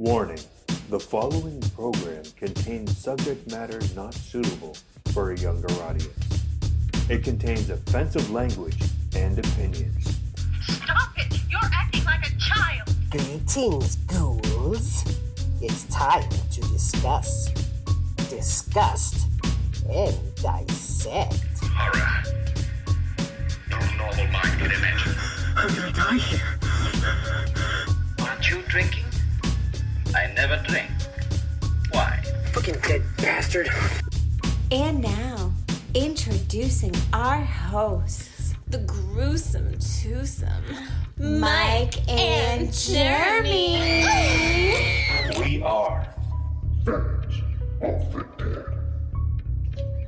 [0.00, 0.40] Warning
[0.88, 4.74] the following program contains subject matter not suitable
[5.12, 6.42] for a younger audience.
[7.10, 8.82] It contains offensive language
[9.14, 10.18] and opinions.
[10.62, 11.38] Stop it!
[11.50, 12.88] You're acting like a child!
[13.10, 15.04] Greetings, ghouls.
[15.60, 17.50] It's time to discuss,
[18.30, 19.26] disgust,
[19.86, 21.44] and dissect.
[21.62, 22.22] Horror.
[23.68, 25.14] No normal mind could imagine.
[25.56, 26.58] I'm gonna die here.
[28.18, 29.09] Aren't you drinking?
[30.14, 30.90] I never drink.
[31.92, 32.22] Why?
[32.52, 33.68] Fucking dead bastard.
[34.72, 35.52] And now,
[35.94, 40.64] introducing our hosts, the gruesome twosome,
[41.16, 44.04] Mike and Jeremy.
[45.38, 46.06] We are.
[46.84, 47.26] dead.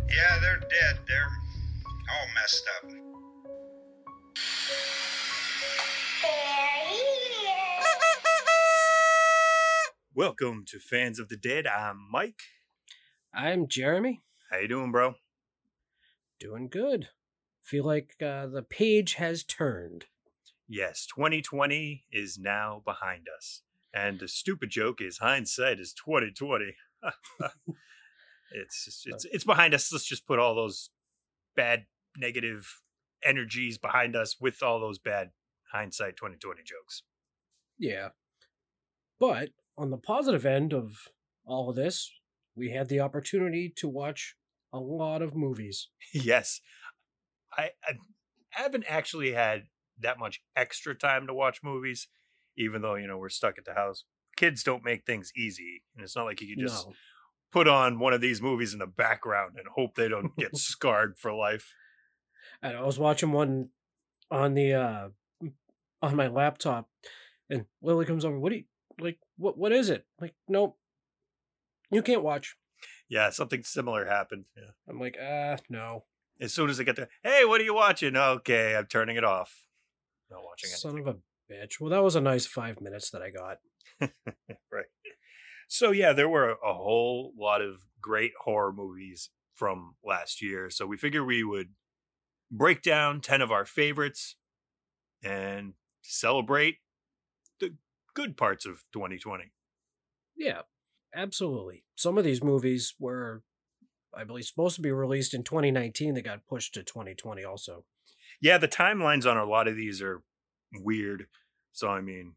[0.08, 0.98] Yeah, they're dead.
[1.06, 1.30] They're
[2.10, 2.90] all messed up.
[10.14, 11.66] Welcome to Fans of the Dead.
[11.66, 12.42] I'm Mike.
[13.32, 14.20] I'm Jeremy.
[14.50, 15.14] How you doing, bro?
[16.38, 17.08] Doing good.
[17.62, 20.04] Feel like uh, the page has turned.
[20.68, 23.62] Yes, 2020 is now behind us.
[23.94, 26.74] And the stupid joke is hindsight is 2020.
[28.52, 29.90] it's just, it's it's behind us.
[29.90, 30.90] Let's just put all those
[31.56, 31.86] bad
[32.18, 32.82] negative
[33.24, 35.30] energies behind us with all those bad
[35.72, 37.02] hindsight 2020 jokes.
[37.78, 38.08] Yeah.
[39.18, 41.08] But on the positive end of
[41.44, 42.10] all of this,
[42.54, 44.36] we had the opportunity to watch
[44.72, 45.88] a lot of movies.
[46.12, 46.60] yes.
[47.56, 47.94] I, I
[48.50, 49.64] haven't actually had
[50.00, 52.08] that much extra time to watch movies,
[52.56, 54.04] even though, you know, we're stuck at the house.
[54.36, 55.82] Kids don't make things easy.
[55.94, 56.94] And it's not like you can just No.
[57.52, 61.18] put on one of these movies in the background and hope they don't get scarred
[61.18, 61.74] for life.
[62.62, 63.68] And I was watching one
[64.30, 65.08] on the uh
[66.00, 66.88] on my laptop
[67.50, 68.64] and Lily comes over, what do you
[69.00, 70.06] like what what is it?
[70.20, 70.76] Like, nope.
[71.90, 72.56] You can't watch.
[73.08, 74.44] Yeah, something similar happened.
[74.56, 74.70] Yeah.
[74.88, 76.04] I'm like, uh no.
[76.40, 78.16] As soon as I get there, hey, what are you watching?
[78.16, 79.54] Okay, I'm turning it off.
[80.30, 80.76] Not watching it.
[80.76, 81.16] Son of a
[81.50, 81.80] bitch.
[81.80, 83.58] Well, that was a nice five minutes that I got.
[84.72, 84.86] right.
[85.68, 90.70] So yeah, there were a whole lot of great horror movies from last year.
[90.70, 91.68] So we figured we would
[92.50, 94.36] break down 10 of our favorites
[95.22, 96.78] and celebrate
[98.14, 99.52] good parts of 2020.
[100.36, 100.62] Yeah,
[101.14, 101.84] absolutely.
[101.94, 103.42] Some of these movies were,
[104.14, 106.14] I believe, supposed to be released in 2019.
[106.14, 107.84] They got pushed to 2020 also.
[108.40, 110.22] Yeah, the timelines on a lot of these are
[110.72, 111.26] weird.
[111.72, 112.34] So I mean,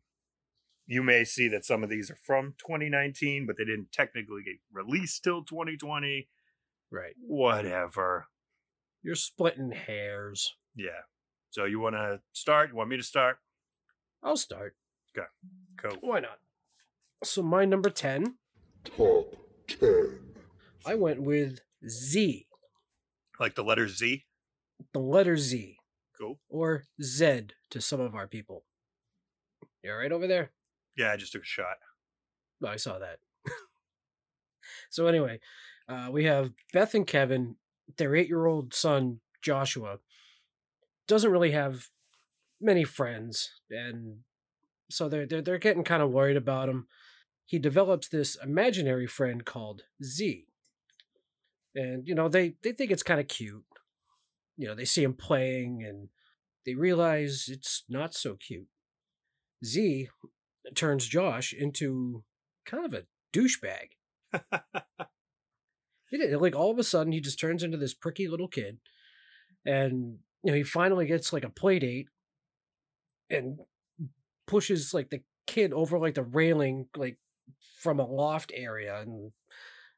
[0.88, 4.56] you may see that some of these are from 2019, but they didn't technically get
[4.72, 6.30] released till 2020.
[6.92, 7.16] Right.
[7.20, 8.28] Whatever.
[9.02, 10.56] You're splitting hairs.
[10.76, 11.06] Yeah.
[11.50, 12.70] So you want to start?
[12.70, 13.38] You want me to start?
[14.24, 14.76] I'll start.
[15.18, 15.28] Okay,
[15.78, 15.98] cool.
[16.02, 16.40] Why not?
[17.24, 18.36] So my number 10,
[18.84, 19.36] Top
[19.68, 20.20] 10.
[20.86, 22.48] I went with Z,
[23.40, 24.26] Like the letter Z.
[24.94, 25.78] the letter Z,
[26.18, 26.40] Cool.
[26.50, 28.66] or Z to some of our people.
[29.84, 30.52] You all right over there?
[30.98, 31.78] Yeah, I just took a shot.
[32.64, 33.20] Oh, I saw that.
[34.90, 35.40] so anyway,
[35.88, 37.56] uh, we have Beth and Kevin.
[37.98, 40.00] Their eight-year-old son Joshua
[41.08, 41.90] doesn't really have
[42.60, 44.20] many friends, and
[44.96, 46.88] so they're they're, they're getting kind of worried about him.
[47.46, 50.48] He develops this imaginary friend called Z,
[51.76, 53.66] and you know they they think it's kind of cute.
[54.58, 56.10] You know they see him playing, and
[56.66, 58.68] they realize it's not so cute.
[59.64, 60.08] Z
[60.76, 62.24] turns Josh into
[62.66, 63.90] kind of a douchebag.
[66.12, 68.78] Like all of a sudden he just turns into this pricky little kid,
[69.66, 72.08] and you know he finally gets like a play date,
[73.30, 73.60] and
[74.48, 77.18] pushes like the kid over like the railing like
[77.80, 79.32] from a loft area and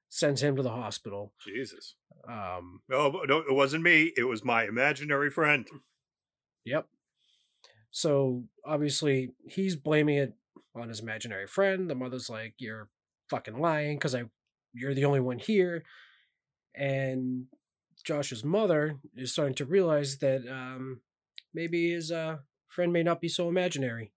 [0.10, 1.34] sends him to the hospital.
[1.46, 1.96] Jesus.
[2.28, 4.12] Um, No, no, it wasn't me.
[4.18, 5.68] It was my imaginary friend.
[6.66, 6.88] Yep.
[7.92, 10.34] So obviously he's blaming it
[10.76, 11.90] on his imaginary friend.
[11.90, 12.90] The mother's like, "You're
[13.30, 14.26] fucking lying because I,
[14.74, 15.84] you're the only one here,"
[16.76, 17.46] and
[18.04, 21.02] Josh's mother is starting to realize that um,
[21.54, 24.12] maybe his uh, friend may not be so imaginary.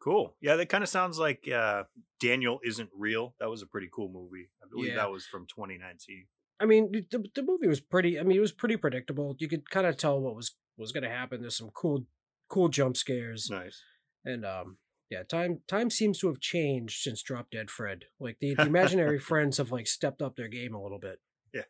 [0.00, 0.34] Cool.
[0.40, 1.84] Yeah, that kind of sounds like uh,
[2.20, 3.34] Daniel Isn't Real.
[3.38, 4.48] That was a pretty cool movie.
[4.60, 4.96] I believe Yeah.
[4.96, 6.26] that was from 2019.
[6.58, 8.18] I mean, the the movie was pretty.
[8.18, 9.36] I mean, it was pretty predictable.
[9.38, 11.40] You could kind of tell what was was going to happen.
[11.40, 12.06] There's some cool,
[12.48, 13.48] cool jump scares.
[13.50, 13.82] Nice.
[14.24, 14.78] And um
[15.10, 18.06] yeah, time time seems to have changed since Drop Dead Fred.
[18.18, 21.20] Like the, the imaginary friends have like stepped up their game a little bit.
[21.54, 21.62] Yeah,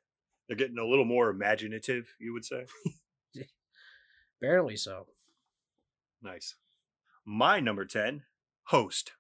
[0.49, 2.65] they're getting a little more imaginative, you would say.
[4.41, 5.07] Barely so.
[6.23, 6.55] Nice.
[7.25, 8.23] My number 10,
[8.65, 9.13] Host.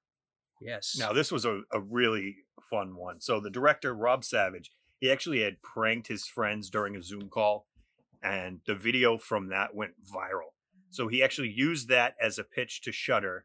[0.60, 0.96] Yes.
[0.98, 2.36] Now, this was a, a really
[2.70, 3.20] fun one.
[3.20, 4.70] So, the director, Rob Savage,
[5.00, 7.66] he actually had pranked his friends during a Zoom call,
[8.22, 10.52] and the video from that went viral.
[10.90, 13.44] So, he actually used that as a pitch to Shudder.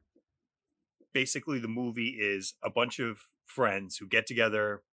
[1.13, 4.83] Basically, the movie is a bunch of friends who get together,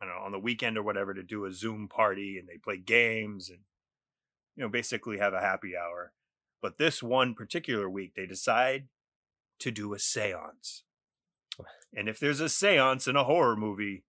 [0.00, 2.56] I don't know, on the weekend or whatever to do a Zoom party and they
[2.56, 3.60] play games and,
[4.56, 6.12] you know, basically have a happy hour.
[6.60, 8.88] But this one particular week, they decide
[9.60, 10.84] to do a seance.
[11.96, 14.04] And if there's a seance in a horror movie,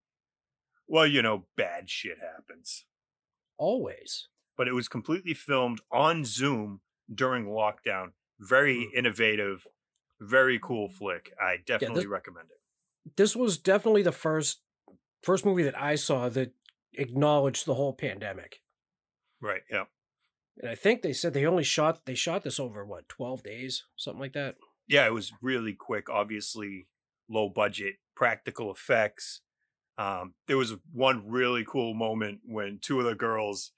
[0.85, 2.83] well, you know, bad shit happens.
[3.57, 4.27] Always.
[4.57, 6.81] But it was completely filmed on Zoom
[7.13, 8.09] during lockdown.
[8.37, 8.97] Very hmm.
[8.97, 9.65] innovative,
[10.19, 11.31] very cool flick.
[11.39, 13.15] I definitely this- recommend it.
[13.15, 14.59] This was definitely the first
[15.23, 16.53] first movie that I saw that
[16.93, 18.61] acknowledged the whole pandemic.
[19.41, 19.61] Right.
[19.71, 19.85] Yeah.
[20.57, 23.85] And I think they said they only shot they shot this over what, 12 days,
[23.95, 24.55] something like that.
[24.89, 26.09] Yeah, it was really quick.
[26.09, 26.87] Obviously,
[27.29, 29.41] low budget, practical effects.
[29.97, 33.71] Um, there was one really cool moment when two of the girls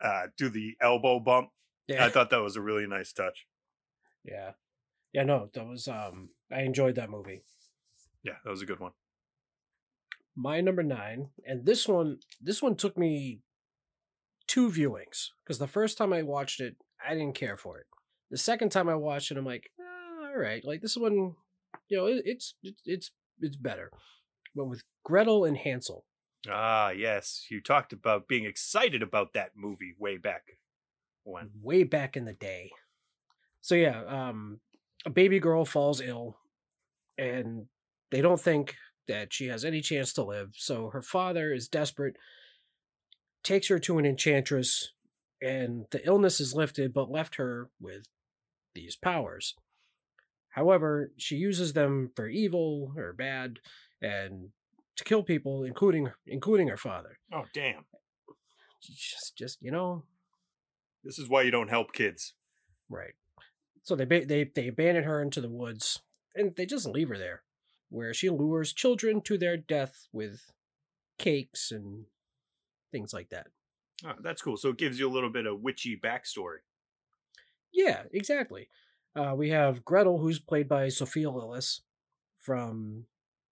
[0.00, 1.48] uh, do the elbow bump.
[1.88, 2.04] Yeah.
[2.04, 3.46] I thought that was a really nice touch.
[4.24, 4.52] Yeah.
[5.12, 7.42] Yeah, no, that was um I enjoyed that movie.
[8.22, 8.92] Yeah, that was a good one.
[10.34, 13.40] My number 9, and this one this one took me
[14.46, 16.76] two viewings because the first time I watched it,
[17.06, 17.86] I didn't care for it.
[18.30, 19.70] The second time I watched it, I'm like,
[20.32, 21.34] all right, like this one,
[21.88, 23.90] you know, it, it's it's it's it's better.
[24.54, 26.04] But with Gretel and Hansel,
[26.50, 27.46] Ah, yes.
[27.50, 30.58] You talked about being excited about that movie way back
[31.24, 31.50] when.
[31.60, 32.70] way back in the day.
[33.60, 34.60] So yeah, um,
[35.06, 36.38] a baby girl falls ill,
[37.16, 37.66] and
[38.10, 38.74] they don't think
[39.08, 40.50] that she has any chance to live.
[40.56, 42.16] So her father is desperate,
[43.44, 44.92] takes her to an enchantress,
[45.40, 48.08] and the illness is lifted, but left her with
[48.74, 49.54] these powers.
[50.52, 53.58] However, she uses them for evil or bad,
[54.00, 54.50] and
[54.96, 57.18] to kill people, including including her father.
[57.32, 57.84] Oh, damn.
[58.82, 60.04] Just, just you know,
[61.04, 62.34] This is why you don't help kids.
[62.88, 63.14] Right.
[63.82, 66.00] So they they they abandon her into the woods,
[66.34, 67.42] and they just leave her there,
[67.88, 70.52] where she lures children to their death with
[71.18, 72.04] cakes and
[72.92, 73.48] things like that.
[74.04, 74.56] Oh, that's cool.
[74.56, 76.58] So it gives you a little bit of witchy backstory.
[77.72, 78.68] Yeah, exactly.
[79.14, 81.80] Uh, we have Gretel, who's played by Sophia Lillis
[82.38, 83.06] from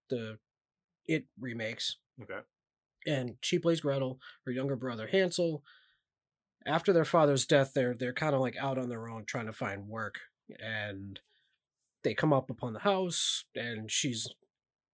[0.09, 0.39] the
[1.05, 2.39] It remakes, Okay.
[3.05, 4.19] and she plays Gretel.
[4.45, 5.63] Her younger brother Hansel.
[6.65, 9.53] After their father's death, they're they're kind of like out on their own trying to
[9.53, 10.19] find work,
[10.59, 11.19] and
[12.03, 14.27] they come up upon the house, and she's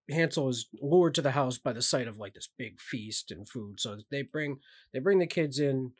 [0.09, 3.47] Hansel is lured to the house by the sight of like this big feast and
[3.47, 3.79] food.
[3.79, 4.59] So they bring
[4.93, 5.93] they bring the kids in.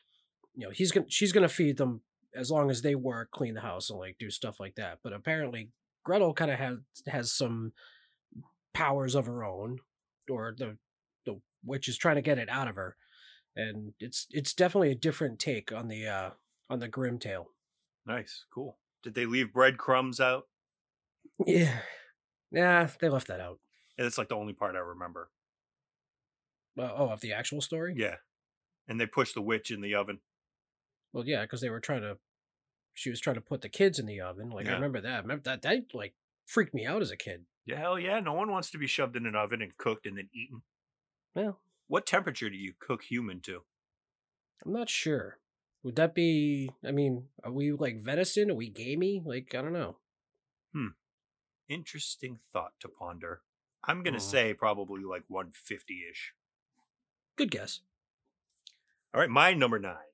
[0.56, 2.02] You know, he's gonna she's gonna feed them
[2.38, 5.00] as long as they work, clean the house, and like do stuff like that.
[5.04, 5.72] But apparently,
[6.04, 7.74] Gretel kind of has has some
[8.74, 9.80] powers of her own,
[10.30, 10.78] or the
[11.26, 12.96] the witch is trying to get it out of her,
[13.56, 16.30] and it's it's definitely a different take on the uh
[16.70, 17.48] on the Grimm tale.
[18.06, 18.46] Nice.
[18.54, 18.78] Cool.
[19.04, 20.44] Did they leave breadcrumbs out?
[21.46, 21.80] Yeah,
[22.52, 23.60] nah, they left that out.
[23.98, 25.30] Yeah, that's like the only part I remember.
[26.78, 27.96] Uh, oh, of the actual story.
[27.98, 28.16] Yeah.
[28.88, 30.20] And they pushed the witch in the oven.
[31.12, 32.18] Well, yeah, because they were trying to.
[32.98, 34.50] She was trying to put the kids in the oven.
[34.50, 35.22] Like I remember that.
[35.22, 36.16] Remember that that like
[36.48, 37.46] freaked me out as a kid.
[37.64, 38.20] Yeah, hell yeah.
[38.20, 40.64] No one wants to be shoved in an oven and cooked and then eaten.
[41.36, 43.62] Well, What temperature do you cook human to?
[44.66, 45.38] I'm not sure.
[45.84, 46.72] Would that be?
[46.84, 48.50] I mean, are we like venison?
[48.50, 49.22] Are we gamey?
[49.24, 49.98] Like I don't know.
[50.74, 50.88] Hmm.
[51.70, 53.42] Interesting thought to ponder.
[53.84, 54.32] I'm going to Mhm.
[54.32, 56.34] say probably like 150 ish.
[57.36, 57.82] Good guess.
[59.14, 60.12] All right, my number nine.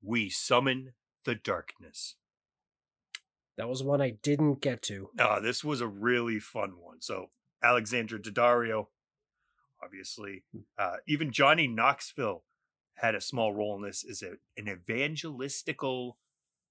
[0.00, 0.94] We summon
[1.24, 2.16] the darkness.
[3.56, 5.10] That was one I didn't get to.
[5.18, 7.00] Uh, this was a really fun one.
[7.00, 7.30] So,
[7.62, 8.86] Alexandra Daddario,
[9.82, 10.44] obviously,
[10.78, 12.44] uh, even Johnny Knoxville
[12.96, 16.12] had a small role in this as a, an evangelistical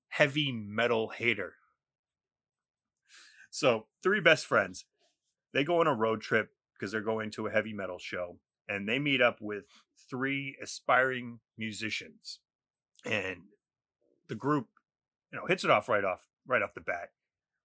[0.09, 1.53] heavy metal hater.
[3.49, 4.85] So, three best friends,
[5.53, 8.87] they go on a road trip because they're going to a heavy metal show, and
[8.87, 9.65] they meet up with
[10.09, 12.39] three aspiring musicians,
[13.05, 13.41] and
[14.31, 14.67] the group,
[15.29, 17.09] you know, hits it off right off right off the bat.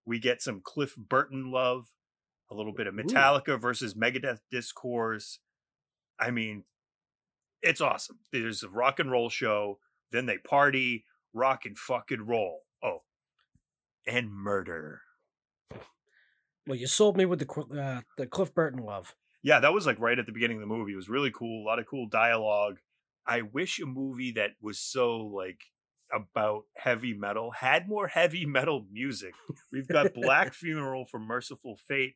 [0.05, 1.93] We get some Cliff Burton love,
[2.51, 3.03] a little bit of Ooh.
[3.03, 5.39] Metallica versus Megadeth discourse.
[6.19, 6.65] I mean,
[7.63, 8.19] it's awesome.
[8.33, 9.79] There's a rock and roll show,
[10.11, 12.63] then they party, rock and fucking roll.
[12.83, 13.03] Oh,
[14.09, 15.03] and murder.
[16.67, 19.15] Well, you sold me with the uh, the Cliff Burton love.
[19.45, 20.95] Yeah, that was like right at the beginning of the movie.
[20.95, 21.65] It was really cool.
[21.65, 22.79] A lot of cool dialogue.
[23.25, 25.61] I wish a movie that was so like
[26.17, 29.35] about heavy metal had more heavy metal music.
[29.73, 32.15] We've got Black Funeral for Mercyful Fate.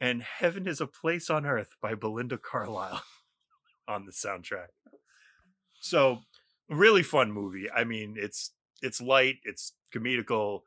[0.00, 3.02] and Heaven is a Place on Earth by Belinda Carlisle
[3.88, 4.68] on the soundtrack.
[5.80, 6.20] So,
[6.68, 7.70] really fun movie.
[7.70, 10.62] I mean, it's it's light, it's comedical,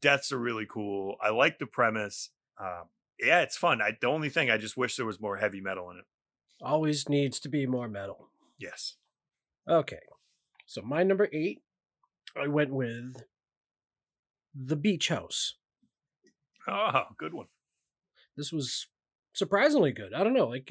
[0.00, 1.16] deaths are really cool.
[1.22, 2.30] I like the premise.
[2.60, 2.84] Um,
[3.20, 3.80] yeah, it's fun.
[3.82, 6.04] I the only thing I just wish there was more heavy metal in it.
[6.60, 8.28] Always needs to be more metal.
[8.58, 8.96] Yes.
[9.68, 10.00] Okay.
[10.66, 11.60] So my number eight,
[12.40, 13.24] I went with
[14.54, 15.54] The Beach House.
[16.68, 17.46] Oh, good one.
[18.36, 18.86] This was
[19.34, 20.14] surprisingly good.
[20.14, 20.70] I don't know, like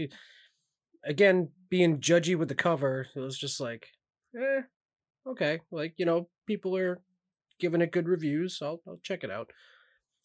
[1.04, 3.88] again, being judgy with the cover, it was just like,
[4.36, 4.62] eh,
[5.28, 5.60] okay.
[5.72, 7.02] Like, you know, people are
[7.60, 8.58] giving it good reviews.
[8.58, 9.52] So I'll, I'll check it out.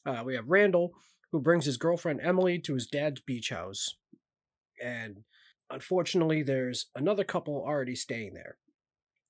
[0.05, 0.93] Uh, we have Randall,
[1.33, 3.97] who brings his girlfriend Emily to his dad's beach house.
[4.83, 5.25] And
[5.71, 8.57] unfortunately, there's another couple already staying there.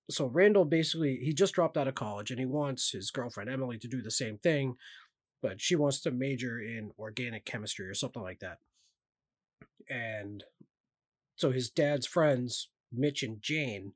[0.08, 3.78] So Randall basically, he just dropped out of college and he wants his girlfriend Emily
[3.78, 4.76] to do the same thing,
[5.42, 8.58] but she wants to major in organic chemistry or something like that.
[9.90, 10.44] And
[11.36, 13.92] so his dad's friends, Mitch and Jane,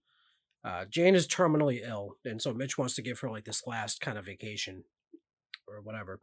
[0.64, 4.00] uh, Jane is terminally ill, and so Mitch wants to give her like this last
[4.00, 4.84] kind of vacation
[5.66, 6.20] or whatever.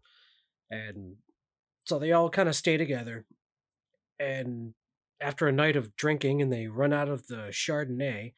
[0.70, 1.16] And
[1.86, 3.26] so they all kind of stay together.
[4.20, 4.74] And
[5.20, 8.34] after a night of drinking and they run out of the Chardonnay,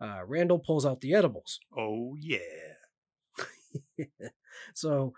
[0.00, 1.60] uh, Randall pulls out the edibles.
[1.76, 2.38] Oh, yeah.
[4.74, 5.14] so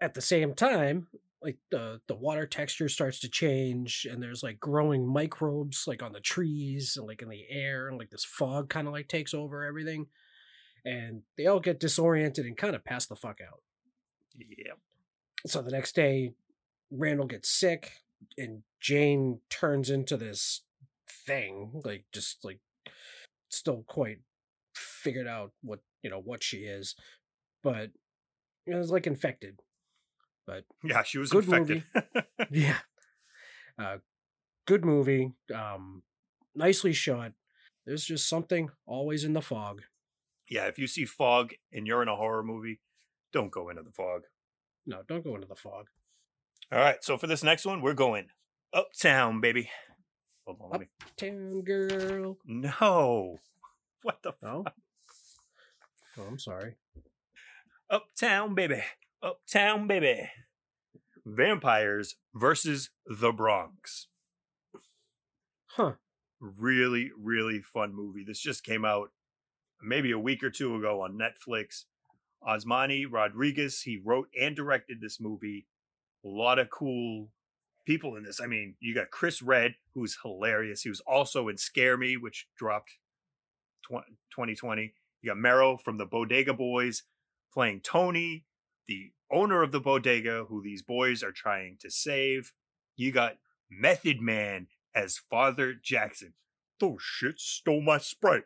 [0.00, 1.08] at the same time,
[1.42, 6.12] like the the water texture starts to change and there's like growing microbes like on
[6.12, 9.34] the trees and like in the air and like this fog kind of like takes
[9.34, 10.06] over everything
[10.86, 13.60] and they all get disoriented and kind of pass the fuck out
[14.38, 14.78] Yep.
[15.46, 16.32] so the next day
[16.90, 17.92] randall gets sick
[18.38, 20.62] and jane turns into this
[21.26, 22.60] thing like just like
[23.56, 24.18] still quite
[24.74, 26.94] figured out what you know what she is
[27.62, 27.90] but
[28.66, 29.60] it was like infected
[30.46, 31.84] but Yeah, she was Good infected.
[32.50, 32.78] yeah
[33.78, 33.98] uh
[34.66, 36.02] good movie um
[36.54, 37.32] nicely shot
[37.86, 39.82] there's just something always in the fog
[40.50, 42.78] yeah, if you see fog and you're in a horror movie,
[43.32, 44.24] don't go into the fog.
[44.86, 45.86] no don't go into the fog
[46.70, 48.26] All right, so for this next one, we're going
[48.72, 49.70] uptown, baby.
[50.46, 50.86] Hold on, let me.
[51.16, 53.38] town girl No.
[54.02, 54.74] What the no fuck?
[56.18, 56.76] oh i'm sorry
[57.90, 58.82] Uptown, baby.
[59.22, 60.28] Uptown, baby.
[61.24, 64.08] Vampires versus the Bronx.
[65.66, 65.92] huh
[66.40, 68.24] Really, really fun movie.
[68.26, 69.10] This just came out
[69.82, 71.84] maybe a week or two ago on Netflix.
[72.46, 75.66] Osmani Rodriguez, he wrote and directed this movie.
[76.24, 77.28] A lot of cool
[77.84, 78.40] people in this.
[78.40, 80.82] I mean, you got Chris Redd, who's hilarious.
[80.82, 82.92] He was also in Scare Me, which dropped
[83.84, 84.94] tw- 2020.
[85.22, 87.02] You got Mero from the Bodega Boys
[87.52, 88.44] playing Tony,
[88.88, 92.52] the owner of the bodega, who these boys are trying to save.
[92.96, 93.38] You got
[93.70, 96.34] Method Man as Father Jackson.
[96.80, 98.44] Those shit stole my sprite.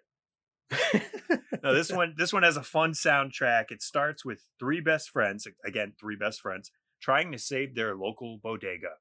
[1.63, 3.71] now this one this one has a fun soundtrack.
[3.71, 8.39] It starts with three best friends, again, three best friends, trying to save their local
[8.43, 8.97] bodega.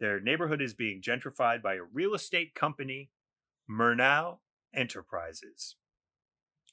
[0.00, 3.10] Their neighborhood is being gentrified by a real estate company,
[3.70, 4.38] Murnau
[4.74, 5.76] Enterprises.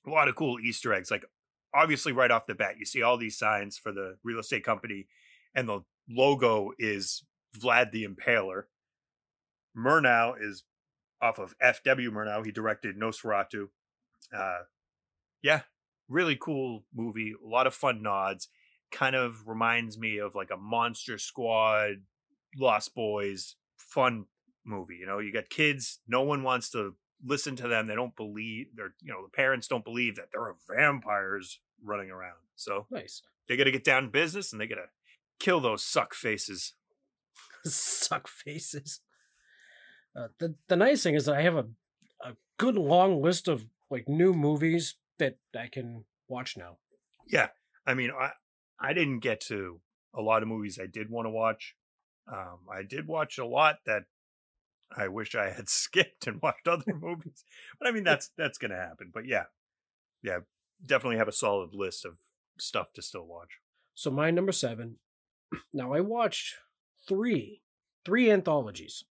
[0.06, 1.12] A lot of cool Easter eggs.
[1.12, 1.26] Like
[1.74, 5.08] obviously right off the bat, you see all these signs for the real estate company,
[5.54, 7.24] and the logo is
[7.58, 8.64] Vlad the Impaler.
[9.78, 10.64] Murnau is
[11.22, 12.12] off of F.W.
[12.12, 12.46] Murnau.
[12.46, 13.68] He directed Nosferatu.
[14.34, 14.60] Uh,
[15.42, 15.62] yeah,
[16.08, 17.34] really cool movie.
[17.44, 18.48] A lot of fun nods.
[18.92, 21.98] Kind of reminds me of like a Monster Squad,
[22.58, 24.26] Lost Boys, fun
[24.66, 24.98] movie.
[24.98, 26.00] You know, you got kids.
[26.08, 27.88] No one wants to listen to them.
[27.88, 28.68] They don't believe.
[28.76, 32.38] They're you know the parents don't believe that there are vampires running around.
[32.56, 34.90] So nice they got to get down to business and they got to
[35.40, 36.74] kill those suck faces.
[37.64, 39.02] suck faces
[40.16, 41.66] uh, the the nice thing is that i have a
[42.24, 46.78] a good long list of like new movies that i can watch now
[47.28, 47.50] Yeah,
[47.86, 48.32] I mean, I
[48.80, 49.82] I didn't get to
[50.14, 51.76] a lot of movies I did want to watch.
[52.32, 54.04] Um, I did watch a lot that
[54.96, 57.44] I wish I had skipped and watched other movies.
[57.80, 59.12] But I mean, that's that's gonna happen.
[59.14, 59.46] But yeah,
[60.22, 60.40] yeah,
[60.86, 62.18] definitely have a solid list of
[62.60, 63.60] stuff to still watch.
[63.96, 64.98] So my number seven.
[65.74, 66.56] Now I watched
[67.08, 67.62] three,
[68.04, 69.06] three anthologies,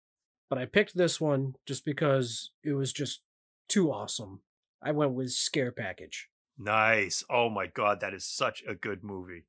[0.50, 3.20] but I picked this one just because it was just
[3.68, 4.40] too awesome.
[4.82, 6.28] I went with Scare Package.
[6.58, 7.22] Nice.
[7.30, 9.44] Oh my god, that is such a good movie.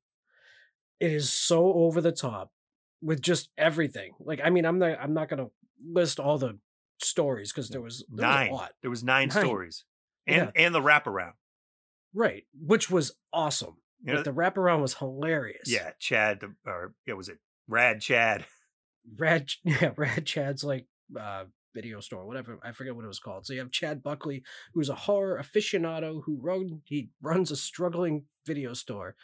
[1.00, 2.52] It is so over the top
[3.02, 4.12] with just everything.
[4.20, 5.48] Like I mean, I'm not I'm not gonna
[5.84, 6.58] list all the
[7.00, 8.50] stories because there was there nine.
[8.50, 8.72] was a lot.
[8.82, 9.44] There was nine, Nine.
[9.44, 9.84] stories,
[10.26, 11.32] and and the wraparound.
[12.14, 13.76] Right, which was awesome.
[14.02, 15.70] You know, Like the wraparound was hilarious.
[15.70, 16.42] yeah, Chad.
[16.64, 17.38] Or yeah, was it
[17.68, 18.44] Rad Chad?
[19.18, 20.86] Rad yeah, Rad Chad's like
[21.18, 23.44] uh video store, whatever I forget what it was called.
[23.46, 28.24] So you have Chad Buckley, who's a horror aficionado who run he runs a struggling
[28.46, 29.14] video store.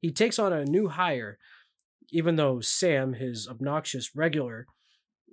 [0.00, 1.38] He takes on a new hire,
[2.10, 4.66] even though Sam, his obnoxious regular,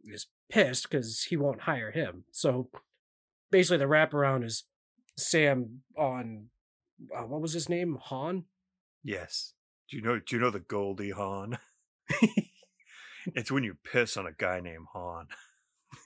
[0.03, 2.25] is pissed because he won't hire him.
[2.31, 2.69] So
[3.51, 4.65] basically, the wraparound is
[5.17, 6.47] Sam on
[7.15, 7.97] uh, what was his name?
[8.03, 8.45] Han.
[9.03, 9.53] Yes.
[9.89, 10.19] Do you know?
[10.19, 11.57] Do you know the Goldie Hawn?
[13.35, 15.27] it's when you piss on a guy named Han.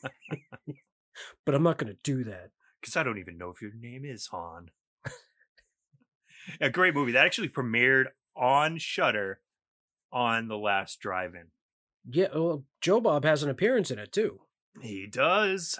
[1.45, 2.51] But I'm not going to do that.
[2.79, 4.69] Because I don't even know if your name is Han.
[6.61, 9.39] a great movie that actually premiered on Shudder
[10.11, 11.47] on the last drive-in.
[12.09, 14.39] Yeah, well, Joe Bob has an appearance in it too.
[14.81, 15.77] He does.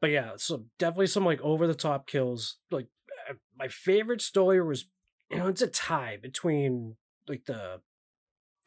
[0.00, 2.58] But yeah, so definitely some like over the top kills.
[2.70, 2.86] Like
[3.30, 4.86] uh, my favorite story was,
[5.30, 6.96] you know, it's a tie between
[7.28, 7.80] like the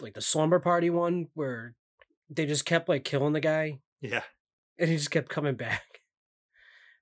[0.02, 1.76] like the slumber party one where
[2.30, 4.24] they just kept like killing the guy Yeah.
[4.80, 5.84] and he just kept coming back.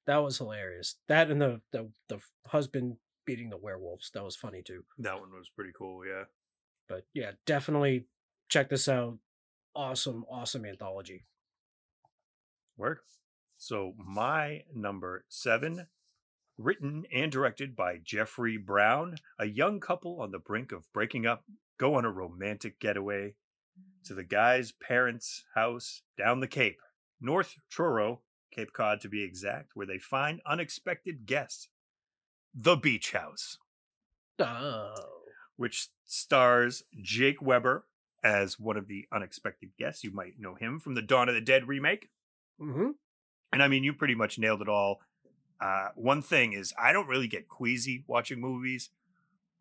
[0.07, 0.95] That was hilarious.
[1.07, 2.95] That and the the the husband
[3.27, 4.09] beating the werewolves.
[4.15, 4.83] That was funny too.
[4.97, 6.03] That one was pretty cool.
[6.03, 6.23] Yeah.
[6.89, 8.07] But yeah, definitely
[8.49, 9.19] check this out.
[9.75, 11.25] Awesome, awesome anthology.
[12.75, 13.03] Work.
[13.57, 15.87] So my number seven,
[16.57, 21.43] written and directed by Jeffrey Brown, a young couple on the brink of breaking up
[21.77, 23.35] go on a romantic getaway
[24.03, 26.79] to the guy's parents' house down the Cape,
[27.21, 31.69] North Truro, Cape Cod to be exact, where they find unexpected guests,
[32.53, 33.57] the beach house
[34.39, 35.18] Oh.
[35.59, 37.83] Which stars Jake Weber
[38.23, 40.05] as one of the unexpected guests.
[40.05, 42.07] You might know him from the Dawn of the Dead remake.
[42.61, 42.91] Mm-hmm.
[43.51, 45.01] And I mean, you pretty much nailed it all.
[45.59, 48.89] Uh, one thing is, I don't really get queasy watching movies,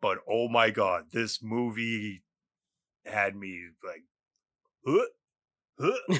[0.01, 2.23] but oh my god, this movie
[3.05, 4.03] had me like,
[4.87, 5.05] huh,
[5.81, 6.15] huh.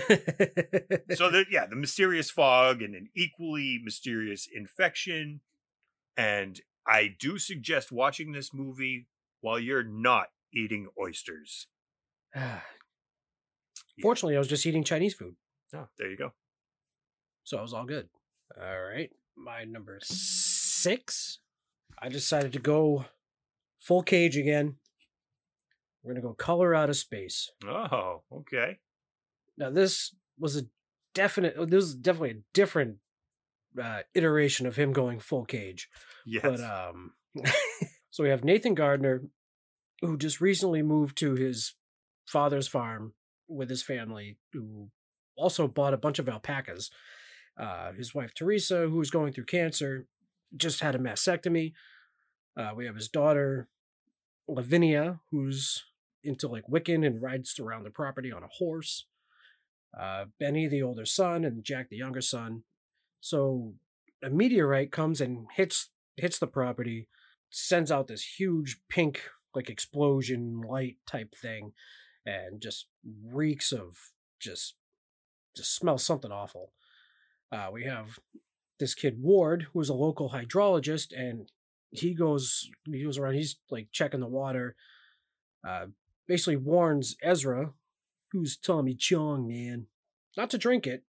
[1.16, 5.40] so the, yeah, the mysterious fog and an equally mysterious infection.
[6.18, 9.08] And I do suggest watching this movie
[9.42, 11.68] while you're not eating oysters.
[14.02, 15.36] Fortunately, I was just eating Chinese food,
[15.74, 16.32] Oh, there you go.
[17.44, 18.10] so I was all good.
[18.60, 21.40] All right, my number six.
[22.02, 23.06] I decided to go
[23.80, 24.76] full cage again.
[26.02, 27.52] We're gonna go color out of space.
[27.68, 28.80] Oh, okay.
[29.58, 30.64] Now this was a
[31.14, 31.56] definite.
[31.58, 32.98] This was definitely a different
[33.82, 35.90] uh, iteration of him going full cage.
[36.26, 36.44] Yes.
[36.44, 37.12] But um,
[38.10, 39.24] so we have Nathan Gardner,
[40.02, 41.76] who just recently moved to his
[42.26, 43.14] father's farm
[43.48, 44.90] with his family, who
[45.36, 46.90] also bought a bunch of alpacas.
[47.60, 50.06] Uh, his wife Teresa, who's going through cancer,
[50.56, 51.74] just had a mastectomy.
[52.58, 53.68] Uh, we have his daughter
[54.48, 55.86] Lavinia, who's
[56.24, 59.06] into like Wiccan and rides around the property on a horse.
[59.98, 62.64] Uh, Benny, the older son, and Jack, the younger son.
[63.22, 63.74] So
[64.24, 67.08] a meteorite comes and hits hits the property,
[67.50, 69.22] sends out this huge pink
[69.56, 71.74] like explosion light type thing,
[72.26, 72.88] and just
[73.26, 73.98] reeks of
[74.40, 74.76] just
[75.56, 76.72] just smells something awful.
[77.52, 78.20] Uh, we have
[78.80, 81.52] this kid Ward, who's a local hydrologist, and
[81.92, 83.36] he goes he goes around.
[83.36, 84.76] He's like checking the water.
[85.68, 85.88] Uh,
[86.28, 87.74] basically warns Ezra,
[88.32, 89.88] who's Tommy Chong, man,
[90.38, 91.04] not to drink it,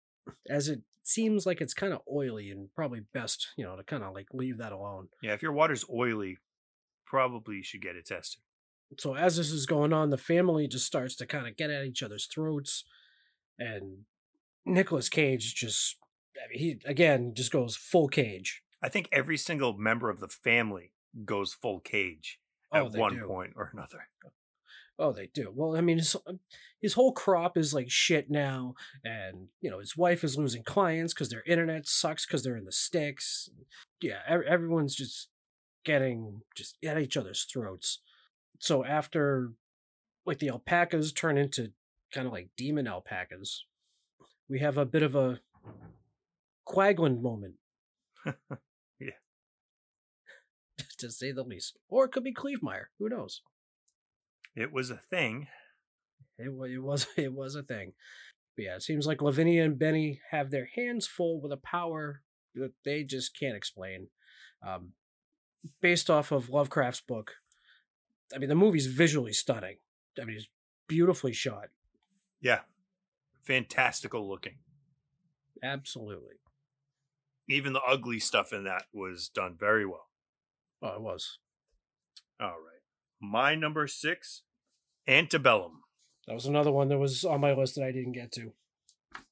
[0.50, 4.04] as it seems like it's kind of oily and probably best, you know, to kind
[4.04, 5.08] of like leave that alone.
[5.22, 6.38] Yeah, if your water's oily,
[7.06, 8.42] probably you should get it tested.
[8.98, 11.86] So as this is going on, the family just starts to kind of get at
[11.86, 12.84] each other's throats,
[13.58, 14.06] and
[14.66, 15.98] Nicolas Cage just
[16.38, 18.62] I mean, he again just goes full cage.
[18.82, 20.94] I think every single member of the family
[21.26, 22.40] goes full cage
[22.72, 23.26] Oh, at one do.
[23.28, 24.08] point or another.
[25.02, 25.50] Oh, they do.
[25.56, 26.34] Well, I mean, his, uh,
[26.82, 31.14] his whole crop is like shit now, and you know his wife is losing clients
[31.14, 33.50] because their internet sucks because they're in the sticks.
[34.02, 35.30] Yeah, ev- everyone's just
[35.86, 38.02] getting just at each other's throats.
[38.60, 39.54] So after,
[40.26, 41.72] like the alpacas turn into
[42.14, 43.66] kind of like demon alpacas,
[44.50, 45.40] we have a bit of a
[46.68, 47.56] Quagland moment,
[49.00, 49.12] Yeah.
[50.98, 51.78] to say the least.
[51.88, 52.86] Or it could be Clevemeyer.
[53.00, 53.42] Who knows?
[54.60, 55.48] It was a thing.
[56.38, 57.94] It, it was it was a thing.
[58.56, 62.22] But yeah, it seems like Lavinia and Benny have their hands full with a power
[62.56, 64.08] that they just can't explain.
[64.66, 64.94] Um,
[65.82, 67.36] based off of Lovecraft's book,
[68.36, 69.78] I mean the movie's visually stunning.
[70.22, 70.50] I mean it's
[70.88, 71.70] beautifully shot.
[72.42, 72.60] Yeah.
[73.44, 74.58] Fantastical looking.
[75.64, 76.36] Absolutely.
[77.48, 80.08] Even the ugly stuff in that was done very well.
[80.82, 81.40] Oh, it was.
[82.40, 82.82] All right.
[83.22, 84.44] My number six,
[85.08, 85.82] Antebellum.
[86.28, 88.54] That was another one that was on my list that I didn't get to.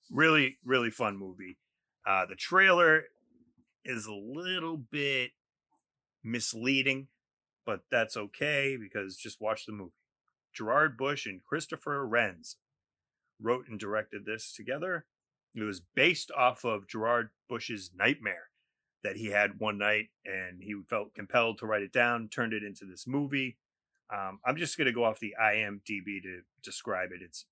[0.09, 1.57] really, really fun movie.
[2.05, 3.03] Uh, the trailer
[3.83, 5.31] is a little bit
[6.23, 7.07] misleading,
[7.65, 9.91] but that's okay because just watch the movie.
[10.53, 12.55] Gerard Bush and Christopher Renz
[13.39, 15.05] wrote and directed this together.
[15.53, 18.49] It was based off of Gerard Bush's nightmare
[19.03, 22.63] that he had one night, and he felt compelled to write it down, turned it
[22.63, 23.57] into this movie.
[24.13, 27.21] Um, I'm just going to go off the IMDb to describe it.
[27.21, 27.45] It's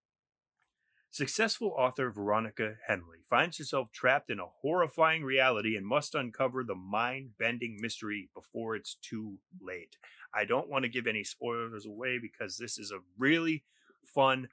[1.16, 6.76] Successful author Veronica Henley finds herself trapped in a horrifying reality and must uncover the
[6.76, 9.96] mind bending mystery before it's too late.
[10.34, 13.64] I don't want to give any spoilers away because this is a really
[14.04, 14.50] fun,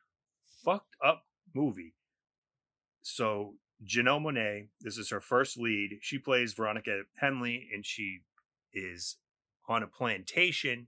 [0.65, 1.95] fucked up movie.
[3.01, 5.99] So, Janelle Monáe, this is her first lead.
[6.01, 8.21] She plays Veronica Henley and she
[8.73, 9.17] is
[9.69, 10.87] on a plantation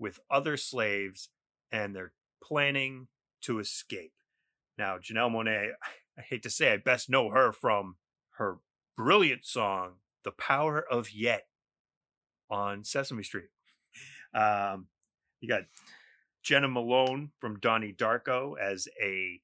[0.00, 1.28] with other slaves
[1.70, 3.06] and they're planning
[3.42, 4.14] to escape.
[4.76, 5.68] Now, Janelle Monáe,
[6.18, 7.96] I hate to say, I best know her from
[8.32, 8.58] her
[8.96, 9.92] brilliant song,
[10.24, 11.46] The Power of Yet
[12.50, 13.50] on Sesame Street.
[14.34, 14.86] Um,
[15.40, 15.62] you got
[16.42, 19.40] Jena Malone from Donnie Darko as a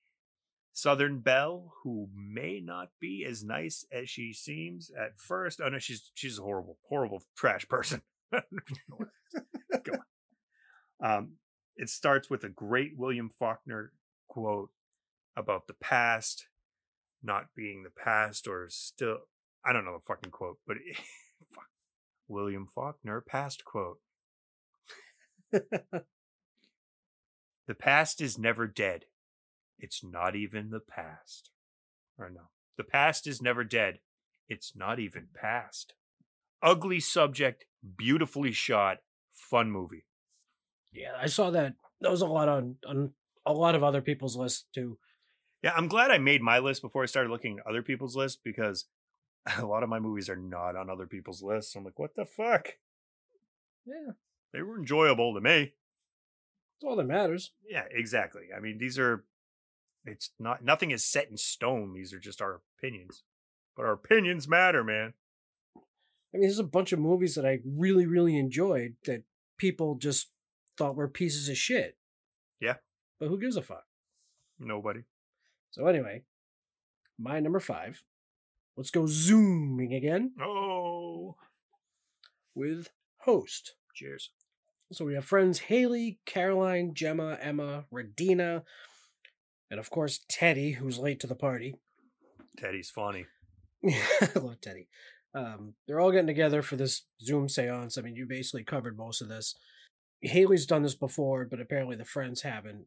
[0.73, 5.61] Southern Belle who may not be as nice as she seems at first.
[5.65, 8.03] Oh no, she's she's a horrible, horrible trash person.
[8.33, 8.39] Go
[9.93, 10.01] on.
[11.03, 11.33] Um,
[11.77, 13.93] it starts with a great William Faulkner
[14.29, 14.71] quote
[15.37, 16.47] about the past
[17.23, 19.19] not being the past or still
[19.65, 20.97] I don't know the fucking quote, but it,
[22.29, 23.99] William Faulkner past quote.
[25.53, 26.05] the
[27.79, 29.07] past is never dead.
[29.79, 31.51] It's not even the past.
[32.19, 32.49] Or no.
[32.79, 33.99] The past is never dead.
[34.49, 35.95] It's not even past.
[36.63, 37.65] Ugly subject,
[37.97, 38.99] beautifully shot,
[39.33, 40.05] fun movie.
[40.97, 41.75] Yeah, I saw that.
[42.01, 43.13] That was a lot on on
[43.45, 44.99] a lot of other people's lists too.
[45.63, 48.39] Yeah, I'm glad I made my list before I started looking at other people's lists
[48.43, 48.87] because
[49.59, 51.75] a lot of my movies are not on other people's lists.
[51.77, 52.69] I'm like, what the fuck?
[53.87, 54.13] Yeah,
[54.53, 55.73] They were enjoyable to me.
[56.81, 57.53] that's all that matters.
[57.69, 58.49] Yeah, exactly.
[58.57, 59.25] I mean, these are
[60.05, 61.93] it's not nothing is set in stone.
[61.95, 63.23] These are just our opinions.
[63.77, 65.15] But our opinions matter, man.
[65.77, 69.23] I mean, there's a bunch of movies that I really, really enjoyed that
[69.59, 70.29] people just
[70.77, 71.97] thought were pieces of shit.
[72.61, 72.75] Yeah.
[73.19, 73.85] But who gives a fuck?
[74.59, 75.01] Nobody.
[75.71, 76.23] So anyway,
[77.19, 78.03] my number five.
[78.77, 81.37] Let's go zooming again Oh.
[82.55, 83.75] with host.
[83.95, 84.31] Cheers.
[84.93, 88.63] So we have friends Haley, Caroline, Gemma, Emma, Radina,
[89.71, 91.75] and of course Teddy, who's late to the party.
[92.59, 93.27] Teddy's funny.
[93.87, 94.89] I love Teddy.
[95.35, 97.99] Um, they're all getting together for this Zoom seance.
[97.99, 99.55] I mean, you basically covered most of this.
[100.27, 102.87] Haley's done this before, but apparently the friends haven't.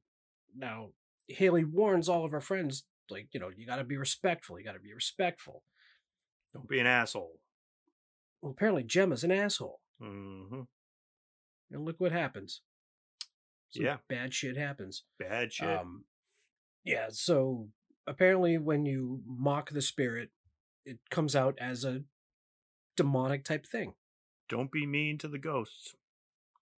[0.56, 0.90] Now,
[1.28, 4.58] Haley warns all of her friends, like, you know, you gotta be respectful.
[4.60, 5.64] You gotta be respectful.
[6.54, 7.40] Don't be an asshole.
[8.42, 9.80] Well, apparently Gemma's an asshole.
[10.00, 10.62] hmm
[11.72, 12.62] And look what happens.
[13.72, 13.98] Some Yeah.
[14.08, 15.04] Bad shit happens.
[15.20, 15.70] Bad shit.
[15.70, 16.06] Um,
[16.84, 17.70] yeah, so
[18.08, 20.32] apparently when you mock the spirit,
[20.86, 22.04] it comes out as a
[22.96, 23.94] demonic type thing.
[24.48, 25.96] Don't be mean to the ghosts.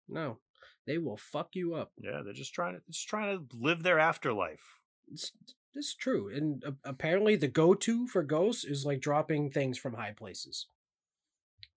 [0.09, 0.39] No,
[0.87, 1.91] they will fuck you up.
[1.97, 4.79] Yeah, they're just trying to just trying to live their afterlife.
[5.11, 6.29] It's, true.
[6.33, 10.67] And uh, apparently the go-to for ghosts is like dropping things from high places.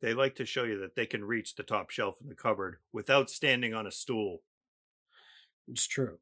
[0.00, 2.76] They like to show you that they can reach the top shelf in the cupboard
[2.92, 4.42] without standing on a stool.
[5.68, 6.18] It's true.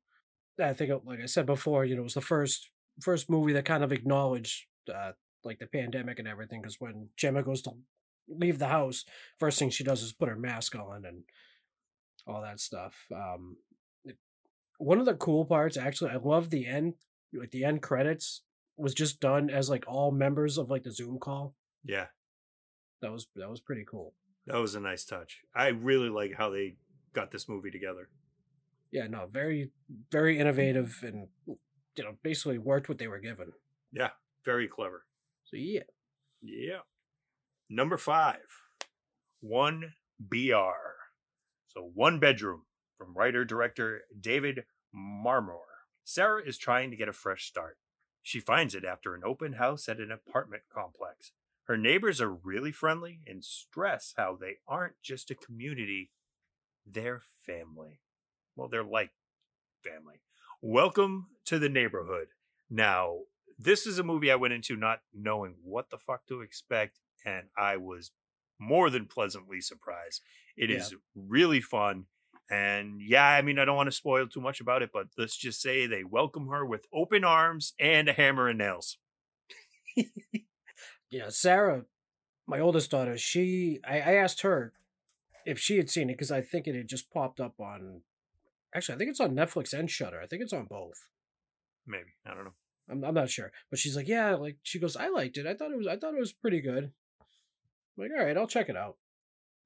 [0.60, 2.70] I think, uh, like I said before, you know, it was the first
[3.00, 5.12] first movie that kind of acknowledged uh,
[5.44, 6.60] like the pandemic and everything.
[6.60, 7.72] Because when Gemma goes to
[8.28, 9.04] leave the house,
[9.38, 11.24] first thing she does is put her mask on and
[12.26, 12.94] all that stuff.
[13.14, 13.56] Um,
[14.78, 16.94] one of the cool parts, actually, I love the end.
[17.32, 18.42] Like the end credits
[18.76, 21.54] was just done as like all members of like the Zoom call.
[21.84, 22.06] Yeah,
[23.00, 24.14] That was that was pretty cool.
[24.46, 25.40] that was a nice touch.
[25.54, 26.76] I really like how they
[27.14, 28.08] got this movie together.
[28.90, 29.70] Yeah, no, very
[30.10, 33.52] very innovative and you know basically worked what they were given.
[33.92, 34.10] Yeah,
[34.44, 35.04] very clever.
[35.44, 35.82] So yeah.
[36.42, 36.80] Yeah.
[37.70, 38.44] Number five,
[39.40, 41.01] one BR.
[41.74, 42.64] So one bedroom
[42.98, 45.60] from writer director David Marmor.
[46.04, 47.78] Sarah is trying to get a fresh start.
[48.22, 51.32] She finds it after an open house at an apartment complex.
[51.64, 56.10] Her neighbors are really friendly and stress how they aren't just a community,
[56.84, 58.00] they're family.
[58.54, 59.12] Well, they're like
[59.82, 60.20] family.
[60.60, 62.28] Welcome to the neighborhood.
[62.68, 63.20] Now,
[63.58, 67.46] this is a movie I went into not knowing what the fuck to expect, and
[67.56, 68.10] I was
[68.58, 70.20] more than pleasantly surprised.
[70.56, 70.76] It Yeah.
[70.76, 72.06] is really fun.
[72.50, 75.36] And yeah, I mean, I don't want to spoil too much about it, but let's
[75.36, 78.98] just say they welcome her with open arms and a hammer and nails.
[81.10, 81.84] yeah, Sarah,
[82.46, 84.72] my oldest daughter, she I, I asked her
[85.46, 88.02] if she had seen it because I think it had just popped up on.
[88.74, 90.20] Actually, I think it's on Netflix and Shudder.
[90.20, 91.08] I think it's on both.
[91.86, 92.54] Maybe I don't know.
[92.90, 95.46] I'm I'm not sure, but she's like, yeah, like she goes, I liked it.
[95.46, 96.92] I thought it was I thought it was pretty good.
[97.20, 98.96] I'm like, all right, I'll check it out.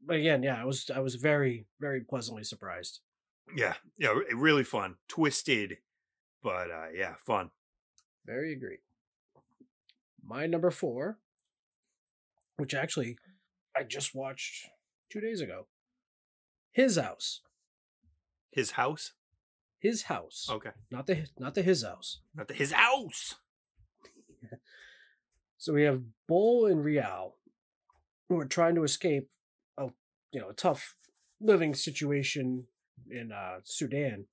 [0.07, 3.01] But again, yeah, I was I was very very pleasantly surprised.
[3.57, 5.79] Yeah, yeah, really fun, twisted,
[6.43, 7.51] but uh yeah, fun.
[8.25, 8.79] Very agree.
[10.25, 11.19] My number four,
[12.57, 13.19] which actually
[13.77, 14.69] I just watched
[15.11, 15.67] two days ago.
[16.73, 17.41] His house.
[18.53, 19.13] His house.
[19.79, 20.49] His house.
[20.51, 22.21] Okay, Not the not the his house.
[22.35, 23.35] not the, his house.
[25.59, 27.39] So we have Bol and Rial
[28.29, 29.31] who are trying to escape
[30.37, 30.95] you know a tough
[31.41, 32.67] living situation
[33.11, 34.27] in uh, Sudan.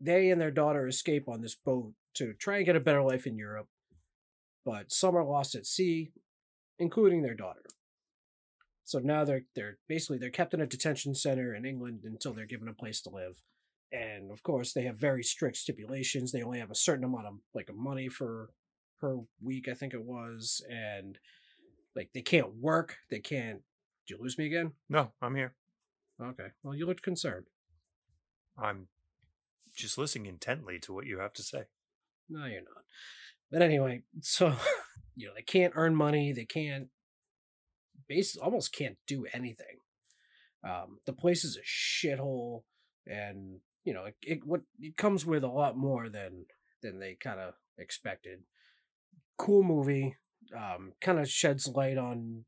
[0.00, 3.24] They and their daughter escape on this boat to try and get a better life
[3.24, 3.68] in Europe,
[4.64, 6.10] but some are lost at sea,
[6.76, 7.62] including their daughter.
[8.84, 12.44] So now they're they're basically they're kept in a detention center in England until they're
[12.46, 13.40] given a place to live.
[13.92, 16.32] And of course, they have very strict stipulations.
[16.32, 18.48] They only have a certain amount of like money for
[19.00, 21.16] per week, I think it was, and
[21.94, 22.96] like they can't work.
[23.08, 23.60] They can't.
[24.06, 24.72] Did you lose me again?
[24.88, 25.54] No, I'm here.
[26.20, 26.48] Okay.
[26.62, 27.46] Well, you looked concerned.
[28.58, 28.88] I'm
[29.76, 31.64] just listening intently to what you have to say.
[32.28, 32.84] No, you're not.
[33.50, 34.54] But anyway, so
[35.16, 36.32] you know they can't earn money.
[36.32, 36.88] They can't.
[38.08, 39.78] Basically, almost can't do anything.
[40.64, 42.62] Um, the place is a shithole,
[43.06, 46.46] and you know it, it what it comes with a lot more than
[46.82, 48.40] than they kind of expected.
[49.38, 50.16] Cool movie.
[50.56, 52.44] Um, kind of sheds light on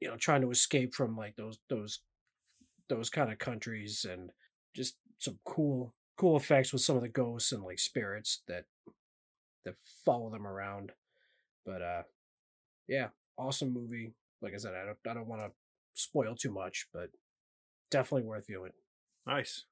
[0.00, 2.00] you know trying to escape from like those those
[2.88, 4.30] those kind of countries and
[4.74, 8.64] just some cool cool effects with some of the ghosts and like spirits that
[9.64, 10.92] that follow them around.
[11.64, 12.02] But uh
[12.88, 14.14] yeah, awesome movie.
[14.40, 15.50] Like I said, I don't I don't want to
[15.94, 17.10] spoil too much, but
[17.90, 18.72] definitely worth viewing.
[19.26, 19.64] Nice.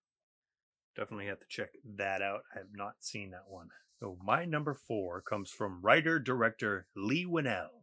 [0.97, 2.43] Definitely have to check that out.
[2.55, 3.69] I have not seen that one.
[4.01, 7.83] So my number four comes from writer director Leigh Whannell.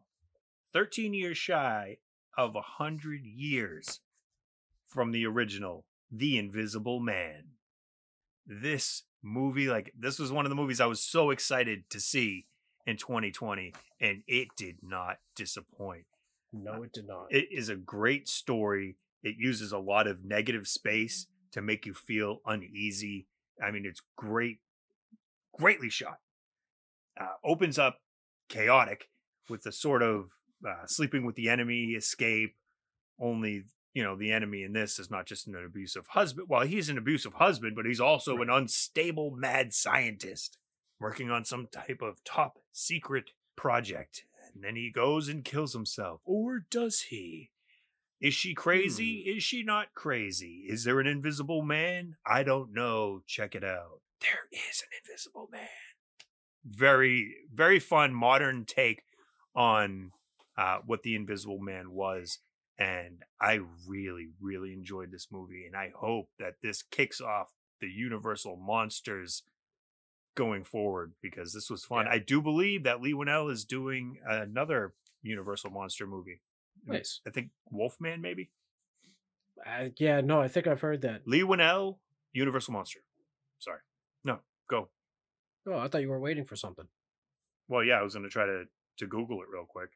[0.73, 1.97] Thirteen years shy
[2.37, 3.99] of a hundred years
[4.87, 7.43] from the original The Invisible Man.
[8.45, 12.45] This movie, like this was one of the movies I was so excited to see
[12.85, 16.05] in 2020, and it did not disappoint.
[16.53, 17.27] No, it did not.
[17.29, 18.97] It is a great story.
[19.23, 23.27] It uses a lot of negative space to make you feel uneasy.
[23.63, 24.59] I mean, it's great,
[25.57, 26.19] greatly shot.
[27.19, 27.99] Uh, opens up
[28.49, 29.09] chaotic
[29.49, 30.31] with the sort of
[30.67, 32.55] uh, sleeping with the enemy escape.
[33.19, 36.47] Only, you know, the enemy in this is not just an abusive husband.
[36.49, 40.57] Well, he's an abusive husband, but he's also an unstable mad scientist
[40.99, 44.23] working on some type of top secret project.
[44.53, 46.21] And then he goes and kills himself.
[46.25, 47.51] Or does he?
[48.19, 49.23] Is she crazy?
[49.25, 50.65] Is she not crazy?
[50.67, 52.17] Is there an invisible man?
[52.25, 53.21] I don't know.
[53.25, 54.01] Check it out.
[54.21, 55.67] There is an invisible man.
[56.63, 59.01] Very, very fun modern take
[59.55, 60.11] on
[60.61, 62.37] uh, what the invisible man was.
[62.77, 65.65] And I really, really enjoyed this movie.
[65.65, 69.41] And I hope that this kicks off the Universal Monsters
[70.35, 72.05] going forward because this was fun.
[72.05, 72.13] Yeah.
[72.13, 74.93] I do believe that Leigh Whannell is doing another
[75.23, 76.41] Universal Monster movie.
[76.85, 77.21] Nice.
[77.27, 78.51] I think Wolfman, maybe.
[79.65, 81.21] Uh, yeah, no, I think I've heard that.
[81.25, 81.97] Leigh Whannell,
[82.33, 82.99] Universal Monster.
[83.57, 83.79] Sorry.
[84.23, 84.89] No, go.
[85.67, 86.85] Oh, I thought you were waiting for something.
[87.67, 88.65] Well, yeah, I was going to try to
[88.97, 89.89] to Google it real quick.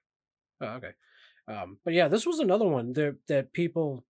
[0.61, 0.91] Oh, okay.
[1.47, 4.05] Um, but yeah, this was another one that that people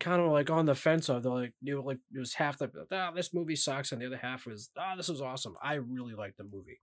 [0.00, 1.22] kind of like on the fence of.
[1.22, 4.06] They're like, you know, like it was half the ah, this movie sucks, and the
[4.06, 5.56] other half was ah, this was awesome.
[5.62, 6.80] I really liked the movie.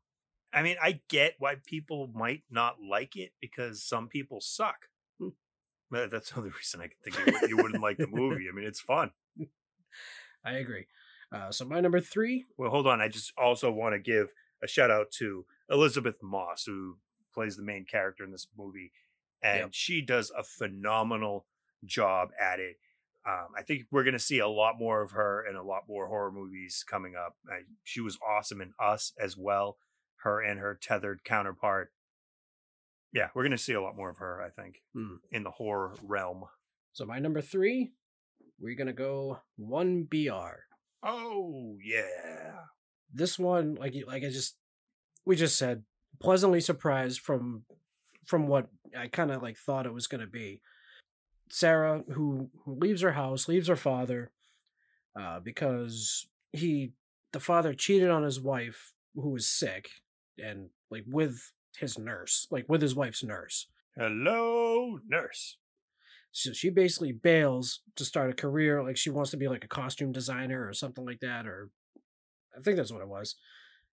[0.54, 4.88] I mean, I get why people might not like it because some people suck.
[5.20, 5.30] Hmm.
[5.92, 8.48] That's the only reason I can think you, you wouldn't like the movie.
[8.52, 9.12] I mean, it's fun.
[10.44, 10.88] I agree.
[11.32, 13.00] Uh, so my number three, Well, hold on.
[13.00, 16.98] I just also want to give a shout out to Elisabeth Moss, who
[17.34, 18.92] plays the main character in this movie,
[19.42, 19.70] and Yep.
[19.74, 21.46] she does a phenomenal
[21.86, 22.78] job at it.
[23.26, 25.84] Um, I think we're going to see a lot more of her in a lot
[25.88, 27.38] more horror movies coming up.
[27.48, 29.78] I, she was awesome in Us as well.
[30.24, 31.92] Her and her tethered counterpart.
[33.14, 34.42] Yeah, we're going to see a lot more of her.
[34.42, 35.16] I think Hmm.
[35.32, 36.46] in the horror realm.
[36.94, 37.94] so my number three,
[38.60, 40.66] we're gonna go one BR.
[41.04, 42.60] Oh yeah,
[43.14, 44.58] this one like like i just
[45.26, 45.84] we just said
[46.22, 47.64] pleasantly surprised from
[48.26, 50.62] from what i kind of like thought it was going to be
[51.50, 54.32] sarah who, who leaves her house leaves her father
[55.20, 56.94] uh because he
[57.32, 59.90] the father cheated on his wife who was sick
[60.38, 63.68] and like with his nurse, like with his wife's nurse.
[63.98, 65.58] Hello, nurse.
[66.32, 68.84] So she basically bails to start a career.
[68.84, 71.70] Like she wants to be like a costume designer or something like that, or
[72.58, 73.36] I think that's what it was.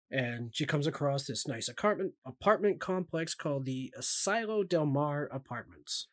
[0.10, 6.08] And she comes across this nice apartment apartment complex called the Asilo Del Mar Apartments.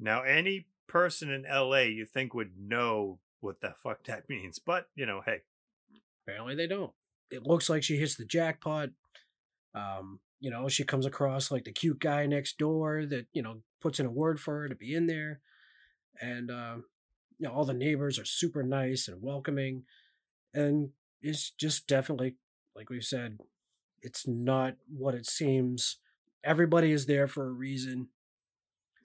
[0.00, 4.88] Now, any person in LA you think would know what the fuck that means, but
[4.96, 5.42] you know, hey,
[6.26, 6.92] Apparently they don't.
[7.30, 8.90] It looks like she hits the jackpot.
[9.74, 13.62] Um, you know, she comes across like the cute guy next door that, you know,
[13.80, 15.40] puts in a word for her to be in there.
[16.20, 16.84] And um,
[17.38, 19.84] you know, all the neighbors are super nice and welcoming.
[20.52, 20.90] And
[21.22, 22.36] it's just definitely,
[22.76, 23.38] like we've said,
[24.02, 25.96] it's not what it seems.
[26.44, 28.08] Everybody is there for a reason.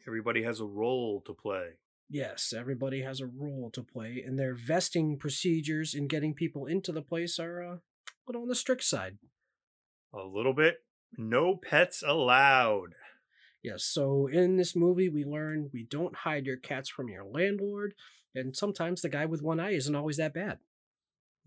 [0.06, 1.78] everybody has a role to play.
[2.10, 6.92] Yes, everybody has a role to play, and their vesting procedures in getting people into
[6.92, 9.18] the place are uh, a little on the strict side.
[10.14, 10.84] A little bit.
[11.18, 12.96] No pets allowed.
[13.64, 17.94] Yes, so in this movie, we learn we don't hide your cats from your landlord,
[18.36, 20.60] and sometimes the guy with one eye isn't always that bad.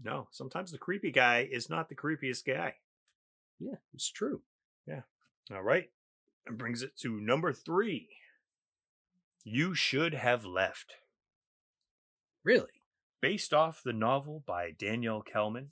[0.02, 2.74] No, sometimes the creepy guy is not the creepiest guy.
[3.58, 4.42] Yeah, it's true.
[4.86, 5.02] Yeah.
[5.52, 5.90] All right.
[6.46, 8.08] That brings it to number three.
[9.44, 10.94] You should have left.
[12.42, 12.82] Really?
[13.20, 15.68] Based off the novel by Daniel Kehlmann,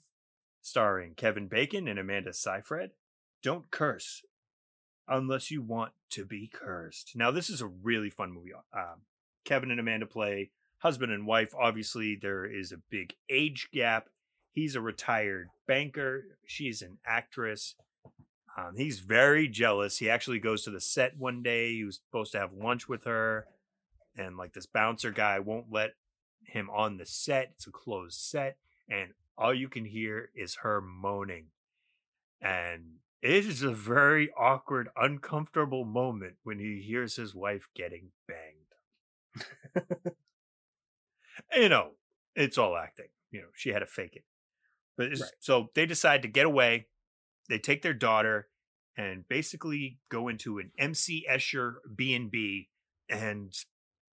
[0.61, 2.91] starring Kevin Bacon and Amanda Seyfried.
[3.43, 4.23] Don't curse
[5.07, 7.11] unless you want to be cursed.
[7.15, 8.53] Now, this is a really fun movie.
[8.73, 9.01] Um,
[9.43, 11.53] Kevin and Amanda play husband and wife.
[11.59, 14.09] Obviously, there is a big age gap.
[14.53, 16.37] He's a retired banker.
[16.45, 17.75] She's an actress.
[18.55, 19.97] Um, he's very jealous.
[19.97, 21.73] He actually goes to the set one day.
[21.73, 23.47] He was supposed to have lunch with her,
[24.15, 25.95] and like this bouncer guy won't let
[26.45, 27.53] him on the set.
[27.55, 31.47] It's a closed set, and all you can hear is her moaning.
[32.39, 39.87] And it is a very awkward, uncomfortable moment when he hears his wife getting banged.
[41.55, 41.91] you know,
[42.35, 43.07] it's all acting.
[43.31, 44.25] You know, she had to fake it.
[44.97, 45.31] But Right.
[45.39, 46.87] so they decide to get away.
[47.49, 48.49] They take their daughter
[48.95, 52.69] and basically go into an MC Escher B and B,
[53.09, 53.53] and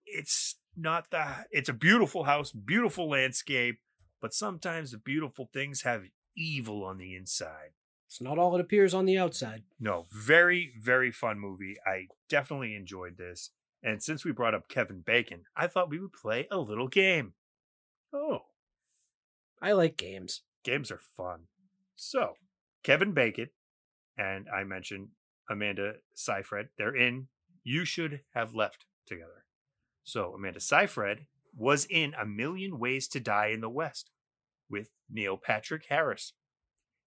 [0.05, 1.45] it's not the.
[1.51, 3.81] It's a beautiful house, beautiful landscape,
[4.21, 7.71] but sometimes the beautiful things have evil on the inside.
[8.07, 9.63] It's not all it appears on the outside.
[9.79, 11.75] No, very, very fun movie.
[11.85, 13.51] I definitely enjoyed this.
[13.83, 17.33] And since we brought up Kevin Bacon, I thought we would play a little game.
[18.11, 18.45] Oh.
[19.61, 20.41] I like games.
[20.63, 21.45] Games are fun.
[21.95, 22.33] So,
[22.83, 23.49] Kevin Bacon
[24.17, 25.09] and I mentioned
[25.49, 27.27] Amanda Seyfried, they're in
[27.63, 29.45] You Should Have Left together.
[30.03, 34.11] So, Amanda Seyfried was in A Million Ways to Die in the West
[34.69, 36.33] with Neil Patrick Harris.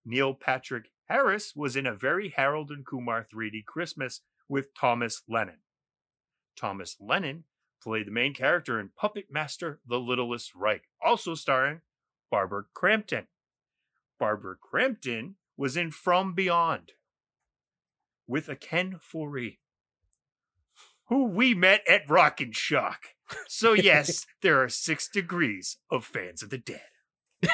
[0.04, 5.58] Neil Patrick Harris was in a very Harold and Kumar 3D Christmas with Thomas Lennon.
[6.56, 7.44] Thomas Lennon
[7.82, 11.80] played the main character in Puppet Master The Littlest Reich, also starring
[12.30, 13.26] Barbara Crampton.
[14.22, 16.92] Barbara Crampton was in From Beyond
[18.28, 19.58] with a Ken Foree,
[21.08, 23.16] who we met at Rock and Shock.
[23.48, 26.82] So, yes, there are six degrees of fans of the dead.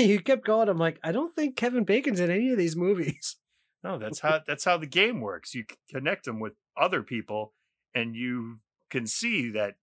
[0.00, 0.68] you kept going.
[0.68, 3.36] I'm like, I don't think Kevin Bacon's in any of these movies.
[3.84, 5.54] No, that's how that's how the game works.
[5.54, 7.52] You connect them with other people,
[7.94, 9.74] and you can see that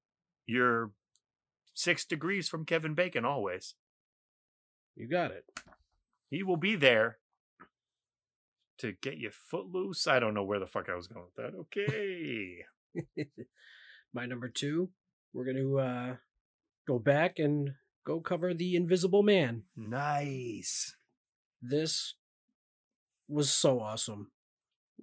[0.48, 0.90] you're
[1.82, 3.76] six degrees from Kevin Bacon always.
[4.96, 5.46] You got it.
[6.30, 7.18] He will be there
[8.80, 10.08] to get you footloose.
[10.08, 11.58] I don't know where the fuck I was going with that.
[11.60, 12.66] Okay.
[14.14, 14.90] My number two,
[15.34, 16.16] we're going to uh,
[16.88, 17.72] go back and
[18.06, 19.64] go cover The Invisible Man.
[19.76, 20.96] nice.
[21.62, 22.16] This
[23.28, 24.32] was so awesome.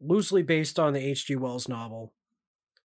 [0.01, 1.37] Loosely based on the H.G.
[1.37, 2.15] Wells novel.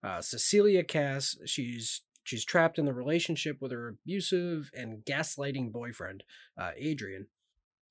[0.05, 6.23] Uh, Cecilia Kass, she's she's trapped in the relationship with her abusive and gaslighting boyfriend,
[6.60, 7.27] uh, Adrian,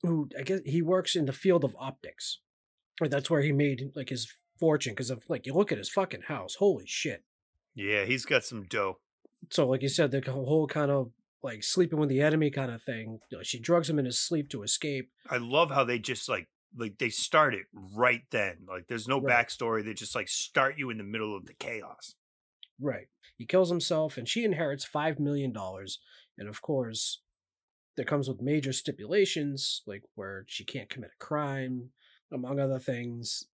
[0.04, 2.40] who I guess he works in the field of optics.
[3.02, 6.24] That's where he made like his fortune because of like you look at his fucking
[6.24, 7.24] house, holy shit.
[7.74, 9.00] Yeah, he's got some dough.
[9.50, 11.12] So like you said, the whole kind of
[11.44, 13.20] like sleeping with the enemy kind of thing.
[13.32, 15.10] you know, she drugs him in his sleep to escape.
[15.30, 18.60] I love how they just like like they start it right then.
[18.68, 19.48] Like there's no Right.
[19.48, 19.84] backstory.
[19.84, 22.14] They just like start you in the middle of the chaos.
[22.82, 23.08] Right.
[23.38, 25.56] He kills himself and she inherits $5 million.
[26.38, 27.22] And of course,
[27.98, 31.90] that comes with major stipulations, like where she can't commit a crime,
[32.32, 33.46] among other things.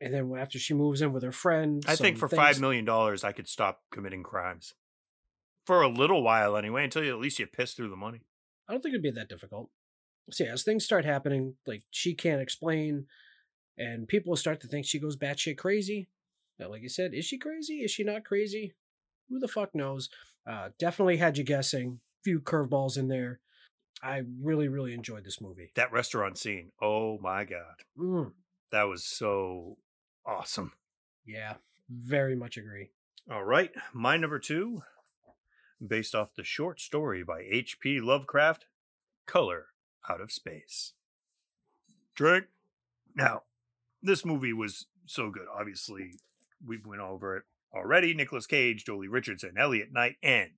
[0.00, 2.84] And then after she moves in with her friend, I think for five things- million
[2.84, 4.74] dollars, I could stop committing crimes
[5.66, 8.22] for a little while anyway, until you, at least you piss through the money.
[8.68, 9.70] I don't think it'd be that difficult.
[10.30, 13.06] So yeah, as things start happening, like she can't explain,
[13.76, 16.08] and people start to think she goes batshit crazy.
[16.62, 17.78] Now, like you said, is she crazy?
[17.78, 18.74] Is she not crazy?
[19.28, 20.08] Who the fuck knows?
[20.46, 21.98] Uh, definitely had you guessing.
[22.22, 23.40] Few curveballs in there.
[24.00, 25.72] I really, really enjoyed this movie.
[25.74, 26.70] That restaurant scene.
[26.80, 27.82] Oh my god.
[27.98, 28.32] Mm,
[28.70, 29.78] That was so
[30.24, 30.72] awesome.
[31.26, 31.54] yeah,
[31.90, 32.90] very much agree.
[33.28, 34.82] All right, my number 2
[35.84, 38.00] based off the short story by H.P.
[38.00, 38.66] Lovecraft,
[39.26, 39.66] Color
[40.08, 40.92] Out of Space.
[42.14, 42.46] Drink.
[43.16, 43.42] Now,
[44.00, 45.46] this movie was so good.
[45.52, 46.14] Obviously,
[46.66, 47.44] we went over it
[47.74, 48.14] already.
[48.14, 50.50] Nicolas Cage, Joely Richardson, Elliot Knight, and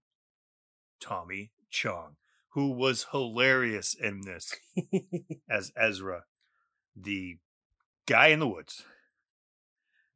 [1.00, 2.16] Tommy Chong,
[2.50, 4.54] who was hilarious in this
[5.50, 6.24] as Ezra,
[6.96, 7.38] the
[8.06, 8.84] guy in the woods.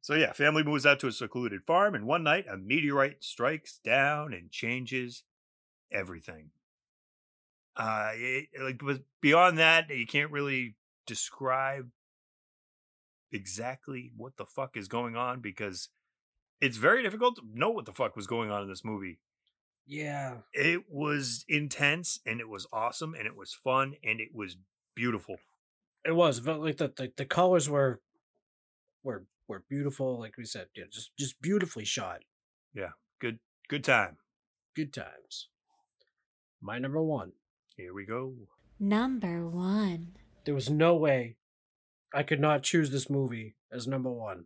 [0.01, 3.79] So yeah, family moves out to a secluded farm, and one night a meteorite strikes
[3.83, 5.23] down and changes
[5.91, 6.51] everything.
[7.75, 10.75] Uh, it, like, but beyond that, you can't really
[11.05, 11.89] describe
[13.31, 15.89] exactly what the fuck is going on because
[16.61, 19.19] it's very difficult to know what the fuck was going on in this movie.
[19.87, 24.57] Yeah, It was intense and it was awesome and it was fun and it was
[24.95, 25.37] beautiful.
[26.05, 26.39] it was.
[26.41, 27.99] But like the, the the colors were
[29.03, 30.19] were were beautiful.
[30.19, 32.21] Like we said, yeah, just just beautifully shot.
[32.73, 32.91] Yeah.
[33.19, 34.17] Good, good time.
[34.75, 35.49] Good times.
[36.61, 37.31] My number one.
[37.75, 38.33] Here we go.
[38.79, 40.15] Number one.
[40.45, 41.37] There was no way
[42.13, 44.45] I could not choose this movie as number one.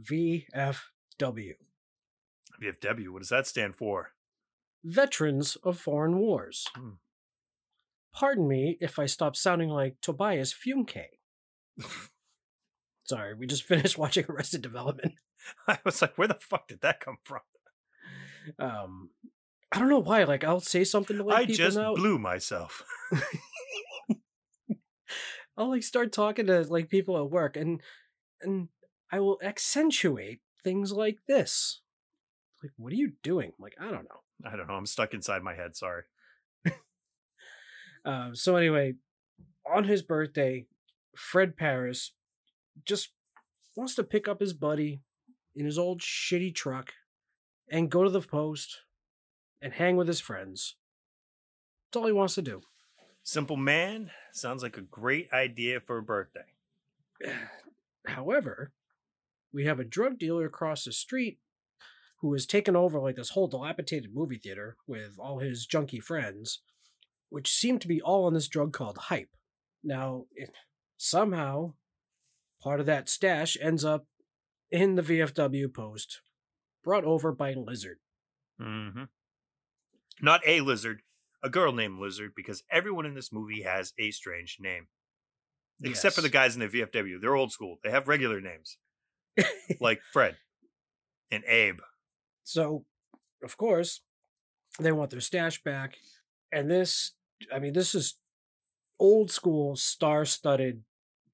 [0.00, 1.54] VFW.
[2.62, 3.08] VFW.
[3.08, 4.12] What does that stand for?
[4.84, 6.68] Veterans of Foreign Wars.
[6.74, 6.90] Hmm.
[8.12, 11.04] Pardon me if I stop sounding like Tobias Fünke.
[13.04, 15.14] Sorry, we just finished watching Arrested Development.
[15.68, 17.40] I was like, where the fuck did that come from?
[18.58, 19.10] Um,
[19.72, 20.24] I don't know why.
[20.24, 22.82] Like, I'll say something to like I just blew myself.
[25.56, 27.80] I'll like start talking to like people at work, and
[28.40, 28.68] and
[29.10, 31.80] I will accentuate things like this.
[32.62, 33.52] Like, what are you doing?
[33.56, 34.20] I'm like, I don't know.
[34.44, 34.74] I don't know.
[34.74, 35.76] I'm stuck inside my head.
[35.76, 36.02] Sorry.
[38.06, 38.94] Um, so anyway,
[39.68, 40.66] on his birthday,
[41.16, 42.12] Fred Parras
[42.84, 43.10] just
[43.74, 45.00] wants to pick up his buddy
[45.56, 46.92] in his old shitty truck
[47.68, 48.82] and go to the post
[49.60, 50.76] and hang with his friends.
[51.86, 52.60] That's all he wants to do.
[53.26, 56.54] Simple man sounds like a great idea for a birthday.
[58.06, 58.70] However,
[59.52, 61.40] we have a drug dealer across the street
[62.20, 66.60] who has taken over like this whole dilapidated movie theater with all his junky friends,
[67.28, 69.34] which seem to be all on this drug called hype.
[69.82, 70.50] Now, it,
[70.96, 71.72] somehow,
[72.62, 74.06] part of that stash ends up
[74.70, 76.20] in the VFW post,
[76.84, 77.98] brought over by Lizard.
[78.62, 79.04] Mm-hmm.
[80.22, 81.02] Not a lizard,
[81.42, 84.86] a girl named Lizard, because everyone in this movie has a strange name.
[85.82, 87.20] Except for the guys in the VFW.
[87.20, 87.76] They're old school.
[87.84, 88.78] They have regular names.
[89.80, 90.36] like Fred
[91.30, 91.80] and Abe.
[92.44, 92.84] So,
[93.42, 94.00] of course,
[94.78, 95.96] they want their stash back.
[96.52, 97.12] And this,
[97.52, 98.14] I mean, this is
[98.98, 100.82] old school, star studded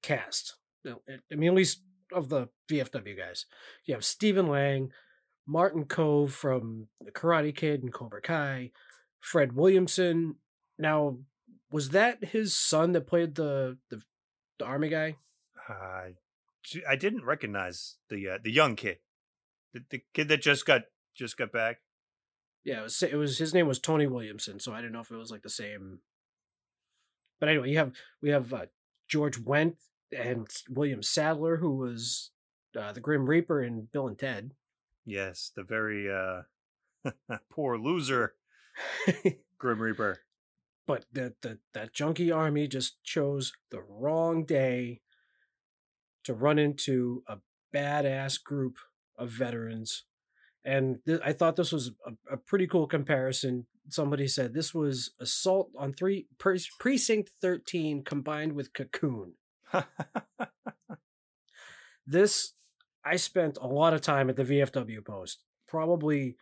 [0.01, 0.57] cast.
[0.85, 0.91] Eh,
[1.31, 1.81] I mean, at least
[2.11, 3.45] of the VFW guys.
[3.85, 4.91] You have Stephen Lang,
[5.47, 8.71] Martin Kove from The Karate Kid and Cobra Kai,
[9.23, 10.35] Fred Williamson.
[10.77, 11.17] Now,
[11.71, 14.01] was that his son that played the the,
[14.59, 15.15] the army guy?
[15.67, 16.09] Uh,
[16.87, 18.97] I didn't recognize the uh, the young kid,
[19.73, 20.83] the, the kid that just got
[21.15, 21.77] just got back.
[22.65, 25.11] Yeah, it was, it was his name was Tony Williamson, so I didn't know if
[25.11, 25.99] it was like the same.
[27.39, 28.65] But anyway, you have we have uh,
[29.07, 29.77] George Wendt
[30.15, 32.31] and William Sadler, who was
[32.77, 34.51] uh, the Grim Reaper in Bill and Ted.
[35.05, 36.41] Yes, the very uh,
[37.49, 38.35] poor loser
[39.57, 40.19] Grim Reaper.
[40.87, 45.01] but the, the that junkie army just chose the wrong day
[46.23, 47.37] to run into a
[47.73, 48.77] badass group
[49.17, 50.05] of veterans.
[50.65, 53.67] And th- i thought this was a, a pretty cool comparison.
[53.89, 59.33] Somebody said this was assault on three pre- precinct 13 combined with cocoon.
[62.05, 62.53] This
[63.05, 66.35] i spent a lot of time at the vfw post probably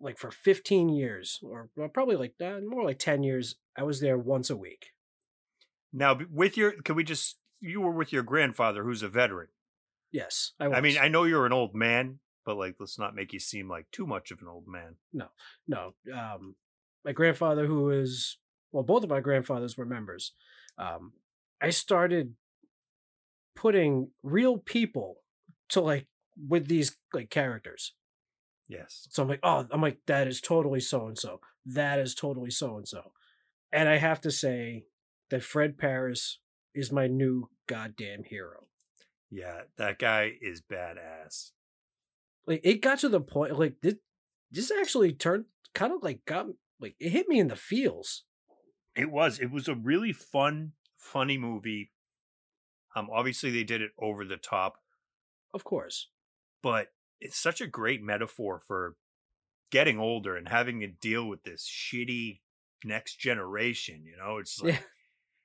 [0.00, 4.18] like for 15 years or probably like uh, more like 10 years i was there
[4.18, 4.88] once a week
[5.96, 7.38] now, with your, can we just?
[7.60, 9.48] You were with your grandfather, who's a veteran.
[10.12, 10.76] yes i, was.
[10.76, 10.98] I mean.
[10.98, 14.06] I know you're an old man, but like, let's not make you seem like too
[14.06, 14.96] much of an old man.
[15.12, 15.28] No
[15.66, 16.54] no um
[17.04, 18.36] my grandfather who is
[18.72, 20.32] well both of my grandfathers were members
[20.76, 21.12] um
[21.60, 22.34] i started
[23.54, 25.16] putting real people
[25.68, 26.06] to like
[26.48, 27.94] with these like characters
[28.68, 29.06] Yes.
[29.10, 31.40] So I'm like, oh, I'm like, that is totally so and so.
[31.64, 33.12] That is totally so and so.
[33.72, 34.86] And I have to say,
[35.30, 36.38] that Fred Parras
[36.74, 38.66] is my new goddamn hero.
[39.30, 41.50] Yeah, that guy is badass.
[42.46, 43.94] Like it got to the point like this
[44.52, 46.46] this actually turned kind of like got
[46.80, 48.22] like it hit me in the feels.
[48.94, 49.38] It was.
[49.40, 51.90] It was a really fun, funny movie.
[52.94, 54.76] Um, obviously they did it over the top,
[55.52, 56.08] Of course.
[56.62, 58.96] but it's such a great metaphor for
[59.70, 62.40] getting older and having to deal with this shitty
[62.84, 64.04] next generation.
[64.04, 64.84] You know, it's like,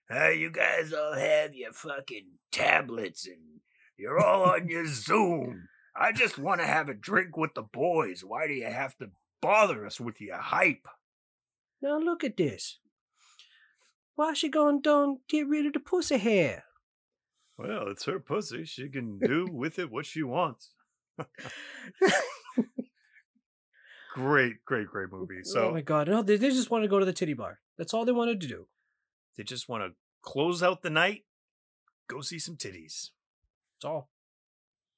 [0.10, 3.62] hey, you guys all have your fucking tablets and
[3.98, 5.68] you're all on your Zoom.
[5.96, 8.24] I just want to have a drink with the boys.
[8.24, 9.08] Why do you have to
[9.42, 10.88] bother us with your hype?
[11.82, 12.80] Now look at this.
[14.16, 16.66] Why she gonna done get rid of the pussy hair?
[17.58, 18.66] Well, it's her pussy.
[18.66, 20.72] She can do with it what she wants.
[24.14, 25.40] Great, great, great movie.
[25.44, 27.60] So oh my god, no, they, they just want to go to the titty bar.
[27.78, 28.68] That's all they wanted to do.
[29.38, 31.24] they just want to close out the night,
[32.08, 33.10] go see some titties.
[33.76, 34.10] That's all.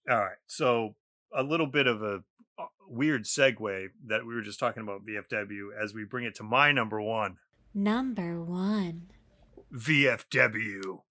[0.09, 0.37] All right.
[0.47, 0.95] So
[1.33, 2.23] a little bit of a
[2.59, 6.43] uh, weird segue that we were just talking about VFW as we bring it to
[6.43, 7.37] my number one,
[7.75, 9.07] Number one.
[9.73, 11.01] VFW.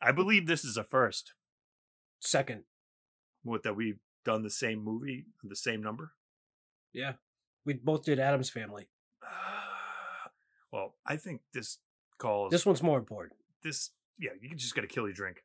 [0.00, 1.34] I believe this is a first.
[2.20, 2.62] Second.
[3.42, 6.12] What that we've done the same movie, the same number.
[6.92, 7.14] Yeah.
[7.64, 8.88] We both did Adam's family.
[10.72, 11.78] Well, I think this
[12.18, 13.38] calls This one's more important.
[13.62, 13.90] this.
[14.18, 15.44] Yeah, you just got to kill your drink.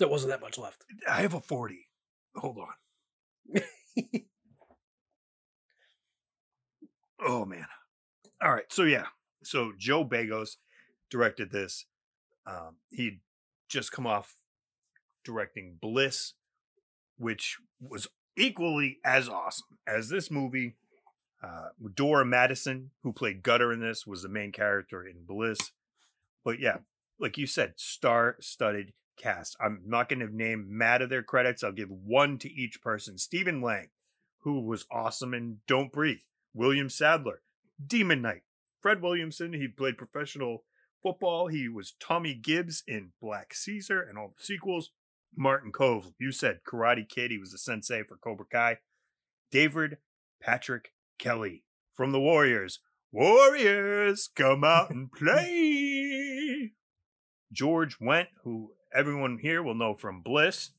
[0.00, 0.84] There wasn't that much left.
[1.08, 1.86] I have a forty.
[2.34, 3.62] Hold on.
[7.24, 7.66] Oh man.
[8.42, 8.64] All right.
[8.70, 9.06] So yeah.
[9.44, 10.56] So Joe Begos
[11.10, 11.86] directed this.
[12.46, 13.20] Um, he'd
[13.68, 14.34] just come off
[15.24, 16.34] directing Bliss,
[17.18, 18.06] which was
[18.36, 20.76] equally as awesome as this movie.
[21.42, 25.72] Uh, Dora Madison, who played Gutter in this, was the main character in Bliss.
[26.44, 26.78] But yeah,
[27.18, 29.56] like you said, star-studded cast.
[29.60, 31.62] I'm not going to name mad of their credits.
[31.62, 33.18] I'll give one to each person.
[33.18, 33.88] Stephen Lang,
[34.40, 36.20] who was awesome in Don't Breathe.
[36.54, 37.42] William Sadler,
[37.84, 38.42] Demon Knight.
[38.80, 40.64] Fred Williamson, he played professional
[41.02, 41.48] football.
[41.48, 44.90] He was Tommy Gibbs in Black Caesar and all the sequels.
[45.36, 47.30] Martin Kove, you said Karate Kid.
[47.30, 48.78] He was the sensei for Cobra Kai.
[49.50, 49.98] David
[50.40, 51.64] Patrick Kelly
[51.94, 52.80] from the Warriors.
[53.10, 56.72] Warriors, come out and play.
[57.52, 60.70] George Wendt, who everyone here will know from Bliss.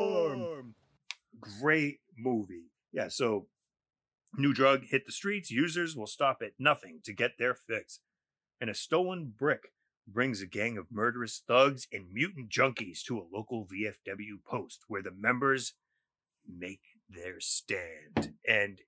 [1.41, 2.71] Great movie.
[2.93, 3.47] Yeah, so
[4.37, 5.51] new drug hit the streets.
[5.51, 8.01] Users will stop at nothing to get their fix.
[8.61, 9.73] And a stolen brick
[10.13, 15.03] brings a gang of murderous thugs and mutant junkies to a local VFW post where
[15.03, 15.75] the members
[16.47, 18.35] make their stand.
[18.47, 18.81] And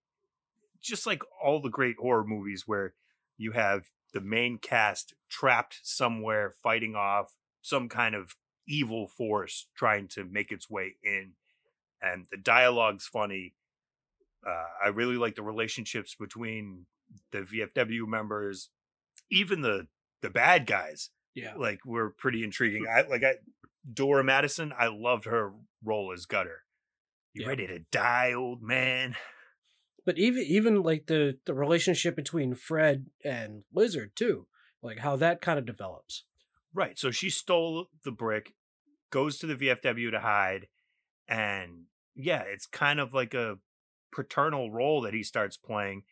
[0.81, 2.95] just like all the great horror movies where
[3.39, 8.37] you have the main cast trapped somewhere fighting off some kind of
[8.69, 11.33] evil force trying to make its way in
[12.01, 13.55] and the dialogue's funny
[14.47, 16.87] uh, i really like the relationships between
[17.33, 18.71] the vfw members
[19.31, 19.87] even the
[20.23, 21.55] the bad guys Yeah.
[21.57, 22.91] like were pretty intriguing hmm.
[22.99, 23.35] i like i
[23.93, 25.53] dora madison i loved her
[25.85, 26.63] role as gutter
[27.33, 27.49] you Yeah.
[27.49, 29.17] ready to die old man
[30.05, 34.49] But even even like the the relationship between Fred and Lizard too,
[34.83, 36.25] like how that kind of develops.
[36.75, 36.99] Right.
[36.99, 38.55] So she stole the brick,
[39.11, 40.67] goes to the VFW to hide,
[41.29, 41.85] and
[42.17, 43.59] yeah, it's kind of like a
[44.11, 46.03] paternal role that he starts playing.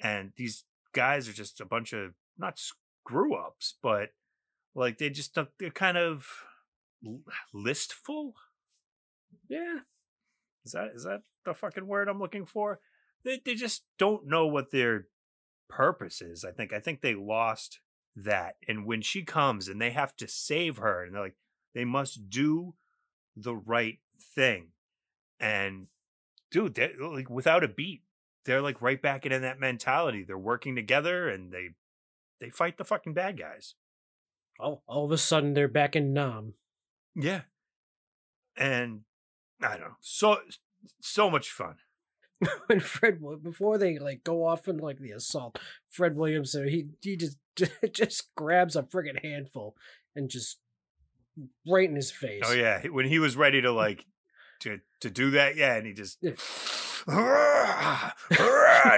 [0.00, 2.60] And these guys are just a bunch of not
[3.06, 4.10] screw ups, but
[4.74, 6.26] like they just they're kind of
[7.52, 8.34] listful.
[9.48, 9.78] Yeah.
[10.64, 12.80] Is that is that the fucking word I'm looking for?
[13.24, 15.06] They they just don't know what their
[15.68, 16.44] purpose is.
[16.44, 17.80] I think I think they lost
[18.16, 18.56] that.
[18.66, 21.36] And when she comes and they have to save her, and they're like,
[21.74, 22.74] they must do
[23.36, 23.98] the right
[24.34, 24.68] thing.
[25.40, 25.88] And
[26.50, 28.02] dude, they like without a beat,
[28.44, 30.24] they're like right back into that mentality.
[30.24, 31.70] They're working together and they
[32.40, 33.74] they fight the fucking bad guys.
[34.58, 36.54] All all of a sudden they're back in Nam.
[37.14, 37.42] Yeah.
[38.56, 39.00] And
[39.62, 39.96] I don't know.
[40.00, 40.38] So
[41.00, 41.76] so much fun.
[42.66, 45.58] when Fred before they like go off in like the assault,
[45.88, 47.38] Fred Williamson uh, he he just
[47.92, 49.76] just grabs a friggin' handful
[50.14, 50.58] and just
[51.66, 52.42] right in his oh, face.
[52.46, 54.04] Oh yeah, when he was ready to like
[54.60, 56.34] to to do that, yeah, and he just and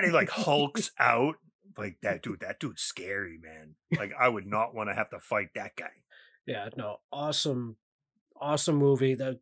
[0.04, 1.36] he like hulks out
[1.78, 2.40] like that dude.
[2.40, 3.74] That dude's scary, man.
[3.98, 5.90] Like I would not want to have to fight that guy.
[6.46, 7.76] Yeah, no, awesome,
[8.40, 9.14] awesome movie.
[9.14, 9.40] That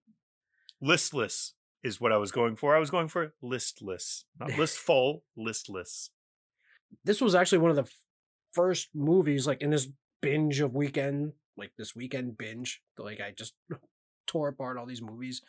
[0.81, 2.75] Listless is what I was going for.
[2.75, 6.11] I was going for listless, not listful, listless.
[7.05, 7.91] This was actually one of the
[8.53, 9.89] first movies, like in this
[10.21, 12.83] binge of weekend, like this weekend binge.
[12.99, 13.55] Like I just
[14.27, 15.43] tore apart all these movies.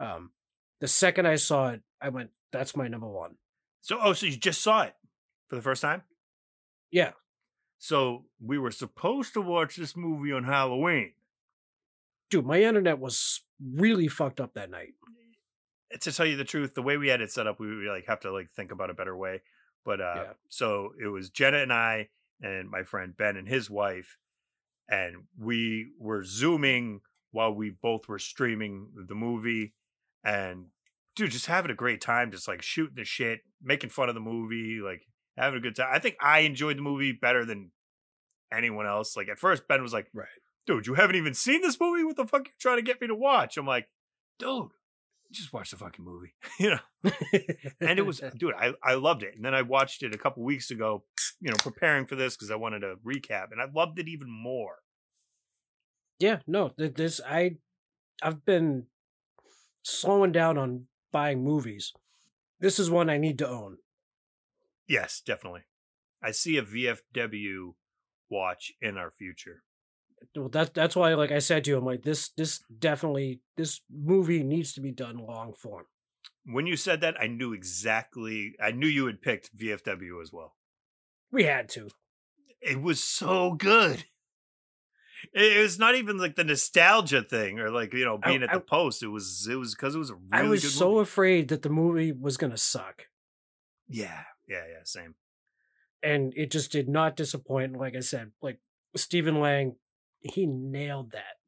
[0.00, 0.30] Um,
[0.80, 3.36] the second I saw it, I went, "That's my number one."
[3.80, 4.94] So, oh, so you just saw it
[5.48, 6.02] for the first time?
[6.94, 7.10] Yeah,
[7.78, 11.14] So we were supposed to watch this movie on Halloween.
[12.30, 14.94] dude, my internet was really fucked up that night.
[16.00, 18.06] To tell you the truth, the way we had it set up, we would like
[18.06, 19.42] have to like think about a better way.
[19.84, 20.32] But uh Yeah.
[20.48, 24.16] so it was Jenna and I and my friend Ben and his wife,
[24.88, 27.00] and we were zooming
[27.32, 29.74] while we both were streaming the movie
[30.24, 30.66] and
[31.16, 34.20] dude, just having a great time, just like shooting the shit, making fun of the
[34.20, 35.02] movie, like
[35.36, 35.88] having a good time.
[35.92, 37.70] I think I enjoyed the movie better than
[38.52, 39.16] anyone else.
[39.16, 40.26] Like at first, Ben was like, Right.
[40.66, 42.04] dude, you haven't even seen this movie?
[42.04, 43.56] What the fuck are you trying to get me to watch?
[43.56, 43.88] I'm like,
[44.38, 44.70] dude,
[45.32, 46.34] just watch the fucking movie.
[46.60, 47.10] you know?
[47.80, 49.34] And it was dude, I, I loved it.
[49.34, 51.04] And then I watched it a couple weeks ago,
[51.40, 54.30] you know, preparing for this because I wanted to recap, and I loved it even
[54.30, 54.76] more.
[56.20, 57.56] yeah, no, this I,
[58.22, 58.86] I've been
[59.82, 61.92] slowing down on buying movies.
[62.60, 63.78] This is one I need to own.
[64.88, 65.62] Yes, definitely.
[66.22, 67.74] I see a VFW
[68.30, 69.62] watch in our future.
[70.34, 72.30] Well, that that's why, like I said to you, I'm like this.
[72.30, 75.84] This definitely this movie needs to be done long form.
[76.46, 78.54] When you said that, I knew exactly.
[78.62, 80.54] I knew you had picked VFW as well.
[81.30, 81.88] We had to.
[82.60, 84.04] It was so good.
[85.32, 88.50] It was not even like the nostalgia thing or like you know I- being at
[88.50, 89.02] I- the post.
[89.02, 91.02] It was it was because it was a really I was so movie.
[91.02, 93.06] afraid that the movie was gonna suck,
[93.88, 95.14] yeah yeah yeah same.
[96.02, 97.76] and it just did not disappoint.
[97.76, 98.58] Like I said, like
[98.96, 99.76] Stephen Lang,
[100.20, 101.38] he nailed that.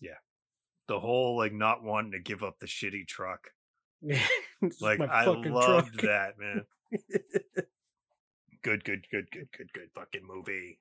[0.00, 0.18] Yeah.
[0.88, 3.48] The whole like not wanting to give up the shitty truck.
[4.60, 6.02] This Like I loved truck.
[6.02, 6.64] that man.
[8.62, 10.78] good good good good good good fucking movie.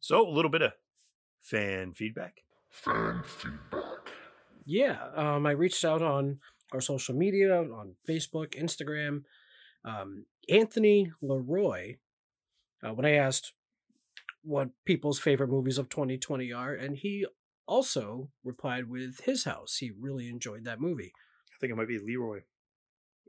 [0.00, 0.72] So a little bit of
[1.40, 2.42] fan feedback.
[2.70, 4.10] Fan feedback.
[4.64, 6.38] Yeah, um, I reached out on
[6.72, 9.22] our social media on Facebook, Instagram.
[9.84, 11.96] Um, Anthony Leroy,
[12.84, 13.52] uh, when I asked
[14.42, 17.26] what people's favorite movies of 2020 are, and he
[17.66, 19.76] also replied with his house.
[19.76, 21.12] He really enjoyed that movie.
[21.54, 22.40] I think it might be Leroy,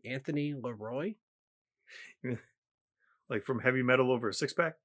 [0.06, 1.16] Anthony Leroy.
[3.30, 4.76] like from heavy metal over a six pack.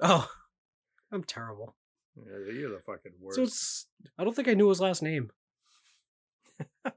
[0.00, 0.28] Oh,
[1.10, 1.74] I'm terrible.
[2.16, 3.36] Yeah, you're the fucking worst.
[3.36, 3.86] So it's
[4.18, 5.30] I don't think I knew his last name.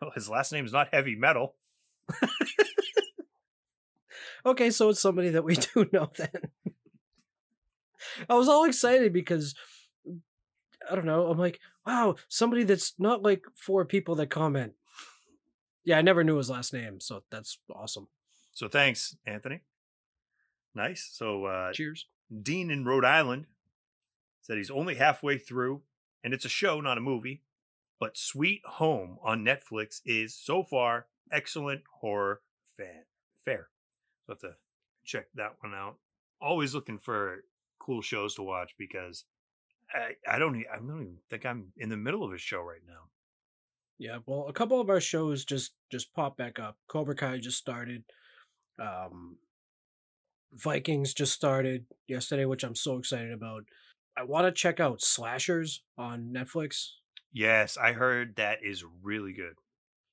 [0.00, 1.56] Well, his last name's not heavy metal.
[4.46, 6.30] Okay, so it's somebody that we do know then.
[8.28, 9.54] I was all excited because
[10.90, 11.26] I don't know.
[11.26, 14.72] I'm like, wow, somebody that's not like four people that comment.
[15.84, 18.08] Yeah, I never knew his last name, so that's awesome.
[18.54, 19.60] So thanks, Anthony.
[20.74, 21.08] Nice.
[21.12, 22.06] So uh, Cheers.
[22.42, 23.46] Dean in Rhode Island
[24.42, 25.82] said he's only halfway through,
[26.22, 27.42] and it's a show, not a movie.
[28.00, 32.40] But Sweet Home on Netflix is so far excellent horror
[32.76, 33.04] fan
[33.44, 33.68] fair.
[34.26, 34.56] So have to
[35.04, 35.96] check that one out.
[36.40, 37.44] Always looking for
[37.78, 39.24] cool shows to watch because
[39.92, 42.82] I, I don't I don't even think I'm in the middle of a show right
[42.86, 43.08] now.
[43.98, 46.76] Yeah, well, a couple of our shows just just pop back up.
[46.88, 48.04] Cobra Kai just started.
[48.78, 49.38] Um
[50.52, 53.64] Vikings just started yesterday, which I'm so excited about.
[54.16, 56.92] I want to check out Slashers on Netflix.
[57.32, 59.54] Yes, I heard that is really good.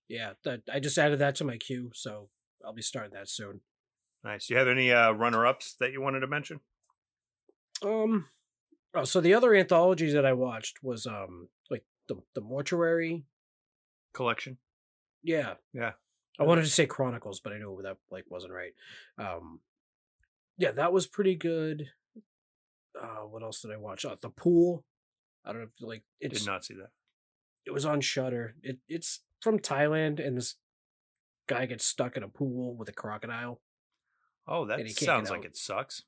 [0.08, 2.30] Yeah, that I just added that to my queue, so
[2.66, 3.62] I'll be starting that soon.
[4.24, 4.48] Nice.
[4.48, 6.60] Do you have any uh, runner ups that you wanted to mention?
[7.84, 8.28] Um,
[8.94, 13.26] oh, so the other anthologies that I watched was um like the the mortuary.
[14.14, 14.58] Collection.
[15.24, 15.94] Yeah, Yeah.
[16.40, 18.74] I wanted to say Chronicles, but I knew that like wasn't right.
[19.18, 19.60] Um,
[20.58, 21.90] yeah, that was pretty good.
[23.02, 24.06] Uh, what else did I watch?
[24.06, 24.86] Uh, the Pool.
[25.44, 26.90] I don't know, if, like it's Did not see that.
[27.66, 28.56] it was on Shudder.
[28.64, 30.56] It it's from Thailand, and this
[31.48, 33.62] guy gets stuck in a pool with a crocodile.
[34.48, 36.04] Oh, that And he can't get sounds like it sucks.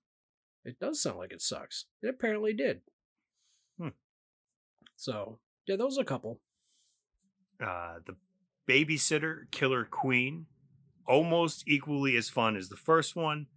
[0.66, 1.86] It does sound like it sucks.
[2.02, 2.82] It apparently did.
[3.80, 3.90] Hmm.
[4.96, 6.40] So yeah, those are a couple.
[7.64, 8.16] uh, the
[8.68, 10.46] babysitter killer queen
[11.08, 13.48] almost equally as fun as the first one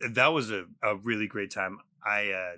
[0.00, 2.56] that was a, a really great time i uh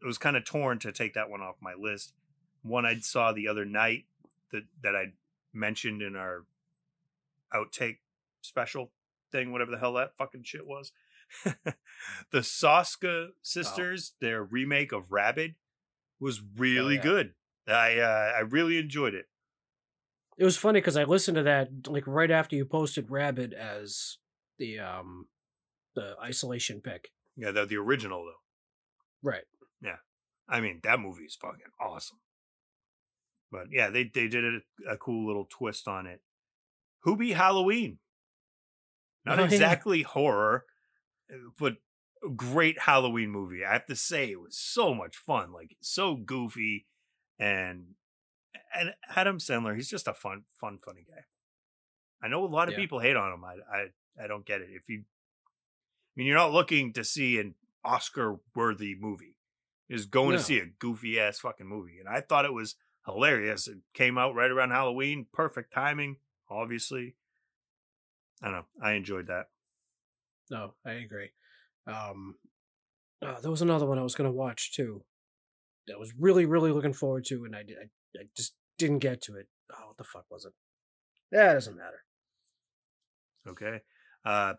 [0.00, 2.14] it was kind of torn to take that one off my list
[2.62, 4.04] one i saw the other night
[4.52, 5.06] that that i
[5.52, 6.44] mentioned in our
[7.54, 7.98] outtake
[8.42, 8.92] special
[9.32, 10.92] thing whatever the hell that fucking shit was
[11.44, 15.54] the Soska sisters their remake of rabid
[16.18, 17.02] was really yeah.
[17.02, 17.34] good
[17.68, 19.26] i uh i really enjoyed it
[20.38, 24.18] It was funny because I listened to that like right after you posted Rabid as
[24.58, 25.26] the um
[25.94, 27.10] the isolation pick.
[27.36, 29.28] Yeah, the the original though.
[29.28, 29.44] Right.
[29.82, 29.96] Yeah.
[30.48, 32.18] I mean, that movie is fucking awesome.
[33.50, 34.60] But yeah, they they did a,
[34.92, 36.20] a cool little twist on it.
[37.06, 37.98] Hubie Halloween?
[39.24, 39.48] Not Oh, yeah.
[39.48, 40.64] exactly horror,
[41.32, 41.76] uh, but
[42.24, 43.64] a great Halloween movie.
[43.64, 45.52] I have to say, it was so much fun.
[45.52, 46.86] Like so goofy,
[47.38, 47.94] and
[48.74, 51.24] and Adam Sandler, he's just a fun, fun, funny guy.
[52.22, 52.80] I know a lot of Yeah.
[52.80, 53.44] people hate on him.
[53.44, 54.68] I I I don't get it.
[54.72, 59.36] If you, I mean, you're not looking to see an Oscar worthy movie.
[59.88, 60.36] You're just going No.
[60.36, 62.76] to see a goofy ass fucking movie, and I thought it was
[63.06, 63.68] hilarious.
[63.68, 66.16] It came out right around Halloween, perfect timing,
[66.48, 67.16] obviously.
[68.42, 68.66] I don't know.
[68.82, 69.46] I enjoyed that.
[70.50, 71.30] No, I agree.
[71.86, 72.36] Um,
[73.22, 75.04] uh, there was another one I was gonna watch too.
[75.86, 77.60] That I was really, really looking forward to, and I.
[77.60, 79.46] I, I just didn't get to it.
[79.72, 80.52] Oh, what the fuck was it?
[81.30, 82.04] That doesn't matter.
[83.46, 83.80] Okay.
[84.24, 84.54] Uh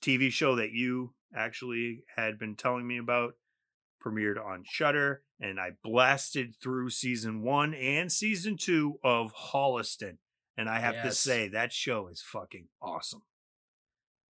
[0.00, 3.34] TV show that you actually had been telling me about
[4.04, 10.18] premiered on Shudder and I blasted through season 1 and season 2 of Holliston
[10.56, 13.22] and I have to say that show is fucking awesome.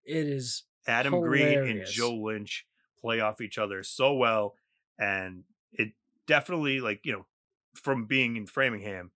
[0.05, 2.67] It is Adam Green and Joe Lynch
[2.99, 4.55] play off each other so well
[4.99, 5.93] and it
[6.27, 7.27] definitely like, you know,
[7.75, 9.11] from being in Framingham,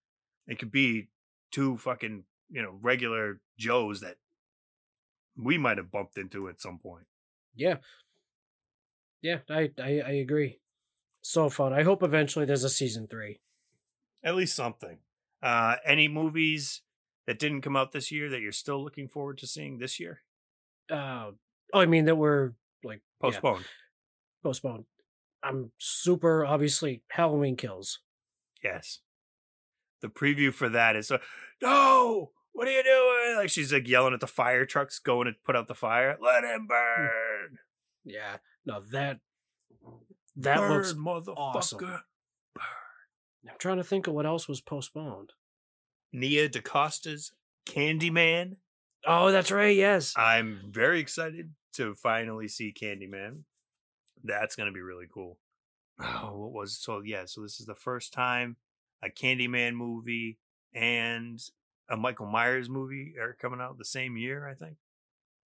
[0.46, 1.08] it could be
[1.50, 4.16] two fucking, you know, regular Joes that
[5.36, 7.06] we might have bumped into at some point.
[7.54, 7.76] yeah,
[9.22, 9.38] yeah.
[9.50, 10.60] I, I I agree.
[11.20, 11.72] So fun.
[11.72, 13.40] I hope eventually there's a season three.
[14.24, 14.98] At least something.
[15.42, 16.82] Uh any movies
[17.26, 20.22] that didn't come out this year that you're still looking forward to seeing this year?
[20.90, 21.32] Uh,
[21.74, 22.52] oh, I mean that we're
[22.82, 23.64] like yeah, Postponed.
[24.42, 24.84] postponed.
[25.42, 28.00] I'm super obviously Halloween Kills.
[28.64, 29.00] Yes.
[30.00, 31.18] The preview for that is uh,
[31.60, 32.30] no.
[32.52, 33.36] What are you doing?
[33.36, 36.16] Like she's like yelling at the fire trucks going to put out the fire.
[36.20, 37.58] Let him burn.
[38.04, 38.38] Yeah,
[38.68, 39.18] no that
[40.36, 41.34] that burn, looks motherfucker.
[41.36, 42.00] awesome.
[43.48, 45.32] I'm trying to think of what else was postponed.
[46.12, 47.32] Nia DaCosta's
[47.66, 48.56] Candyman.
[49.06, 49.74] Oh, that's right.
[49.74, 50.14] Yes.
[50.16, 53.42] I'm very excited to finally see Candyman.
[54.22, 55.38] That's going to be really cool.
[56.00, 57.00] Oh, what was so?
[57.04, 58.56] Yeah, so this is the first time
[59.02, 60.38] a Candyman movie
[60.74, 61.40] and
[61.88, 64.46] a Michael Myers movie are coming out the same year.
[64.46, 64.76] I think.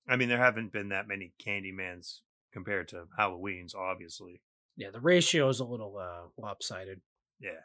[0.09, 2.21] I mean, there haven't been that many Candymans
[2.53, 4.41] compared to Halloween's, obviously.
[4.77, 7.01] Yeah, the ratio is a little uh, lopsided.
[7.41, 7.61] Yeah,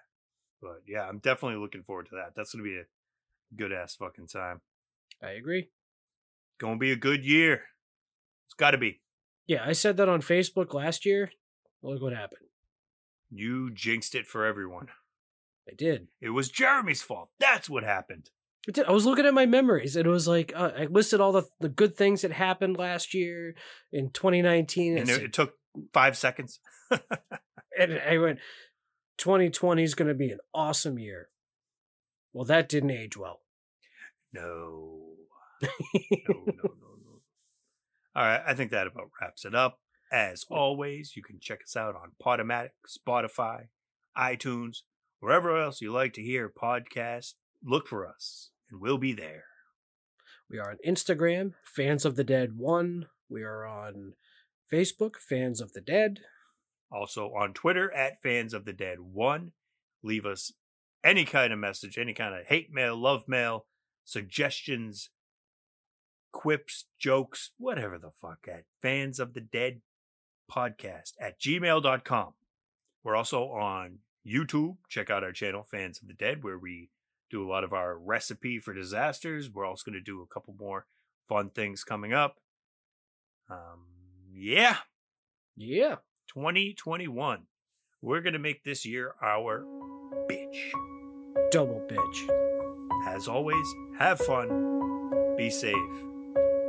[0.61, 2.33] but yeah, I'm definitely looking forward to that.
[2.35, 4.61] That's going to be a good ass fucking time.
[5.23, 5.69] I agree.
[6.59, 7.63] Going to be a good year.
[8.45, 9.01] It's got to be.
[9.45, 11.31] Yeah, I said that on Facebook last year.
[11.81, 12.41] Look what happened.
[13.29, 14.87] You jinxed it for everyone.
[15.69, 16.07] I did.
[16.21, 17.29] It was Jeremy's fault.
[17.39, 18.29] That's what happened.
[18.67, 18.85] I did.
[18.85, 21.43] I was looking at my memories, and it was like uh, I listed all the
[21.59, 23.55] the good things that happened last year
[23.91, 25.53] in 2019, And and, it, it took
[25.93, 26.59] five seconds.
[27.77, 28.39] and I went,
[29.17, 31.29] 2020 is going to be an awesome year.
[32.33, 33.41] Well, that didn't age well.
[34.33, 35.01] No.
[35.61, 37.21] No, no, no, no.
[38.15, 38.41] All right.
[38.45, 39.79] I think that about wraps it up.
[40.11, 43.67] As always, you can check us out on Podomatic, Spotify,
[44.17, 44.79] iTunes,
[45.19, 47.33] wherever else you like to hear podcasts.
[47.63, 49.45] Look for us, and we'll be there.
[50.49, 53.07] We are on Instagram, Fans of the Dead One.
[53.29, 54.13] We are on
[54.71, 56.19] Facebook, Fans of the Dead.
[56.91, 59.51] Also on Twitter at Fans of the Dead One.
[60.03, 60.53] Leave us
[61.03, 63.65] any kind of message, any kind of hate mail, love mail,
[64.05, 65.09] suggestions,
[66.31, 69.81] quips, jokes, whatever the fuck at Fans of the Dead
[70.51, 72.33] Podcast at gmail.com.
[73.03, 74.77] We're also on YouTube.
[74.89, 76.89] Check out our channel, Fans of the Dead, where we
[77.29, 79.49] do a lot of our recipe for disasters.
[79.49, 80.85] We're also going to do a couple more
[81.27, 82.37] fun things coming up.
[83.49, 83.85] Um,
[84.33, 84.77] yeah.
[85.55, 85.95] Yeah.
[86.33, 87.43] 2021.
[88.01, 89.65] We're going to make this year our
[90.29, 90.71] bitch.
[91.51, 92.47] Double bitch.
[93.07, 93.67] As always,
[93.97, 95.75] have fun, be safe,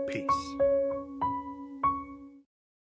[0.09, 0.68] peace.